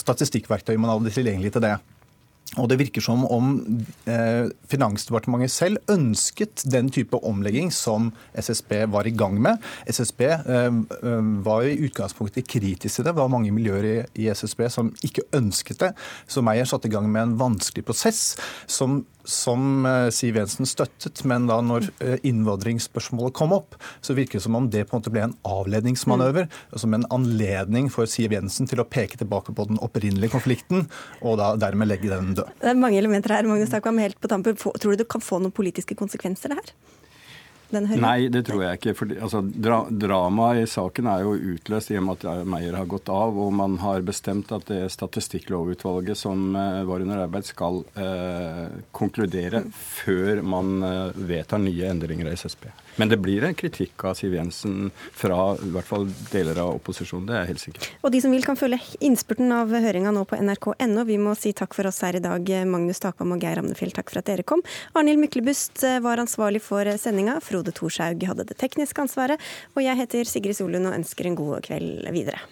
[0.00, 1.76] statistikkverktøy man har tilgjengelig til det.
[2.60, 3.54] Og Det virker som om
[4.04, 9.62] eh, Finansdepartementet selv ønsket den type omlegging som SSB var i gang med.
[9.88, 13.14] SSB eh, eh, var i utgangspunktet kritisk til det.
[13.14, 15.92] Det var mange miljøer i, i SSB som ikke ønsket det.
[16.28, 18.34] Så Meyer satte i gang med en vanskelig prosess
[18.68, 24.38] som som eh, Siv Jensen støttet, men da når eh, innvandringsspørsmålet kom opp, så virker
[24.38, 26.48] det som om det på en måte ble en avledningsmanøver.
[26.48, 26.78] Mm.
[26.84, 30.88] Som en anledning for Siv Jensen til å peke tilbake på den opprinnelige konflikten,
[31.20, 32.50] og da dermed legge den død.
[32.62, 33.48] Det er mange elementer her.
[33.48, 34.58] Magnus Takvam, helt på tampen.
[34.58, 36.74] Tror du det kan få noen politiske konsekvenser, det her?
[38.02, 38.94] Nei, det tror jeg ikke.
[38.98, 42.88] For altså, dra, Dramaet i saken er jo utløst i og med at Meyer har
[42.90, 47.82] gått av, og man har bestemt at det statistikklovutvalget som uh, var under arbeid, skal
[47.96, 52.68] uh, konkludere før man uh, vedtar nye endringer i SSB.
[53.00, 57.26] Men det blir en kritikk av Siv Jensen fra i hvert fall deler av opposisjonen.
[57.28, 60.24] Det er jeg helt sikker Og de som vil kan følge innspurten av høringa nå
[60.28, 61.06] på nrk.no.
[61.08, 63.94] Vi må si takk for oss her i dag, Magnus Takvam og Geir Amnefjell.
[63.96, 64.64] Takk for at dere kom.
[64.98, 67.38] Arnhild Myklebust var ansvarlig for sendinga.
[67.44, 69.52] Frode Thorshaug hadde det tekniske ansvaret.
[69.76, 72.42] Og jeg heter Sigrid Solund og ønsker en god kveld videre.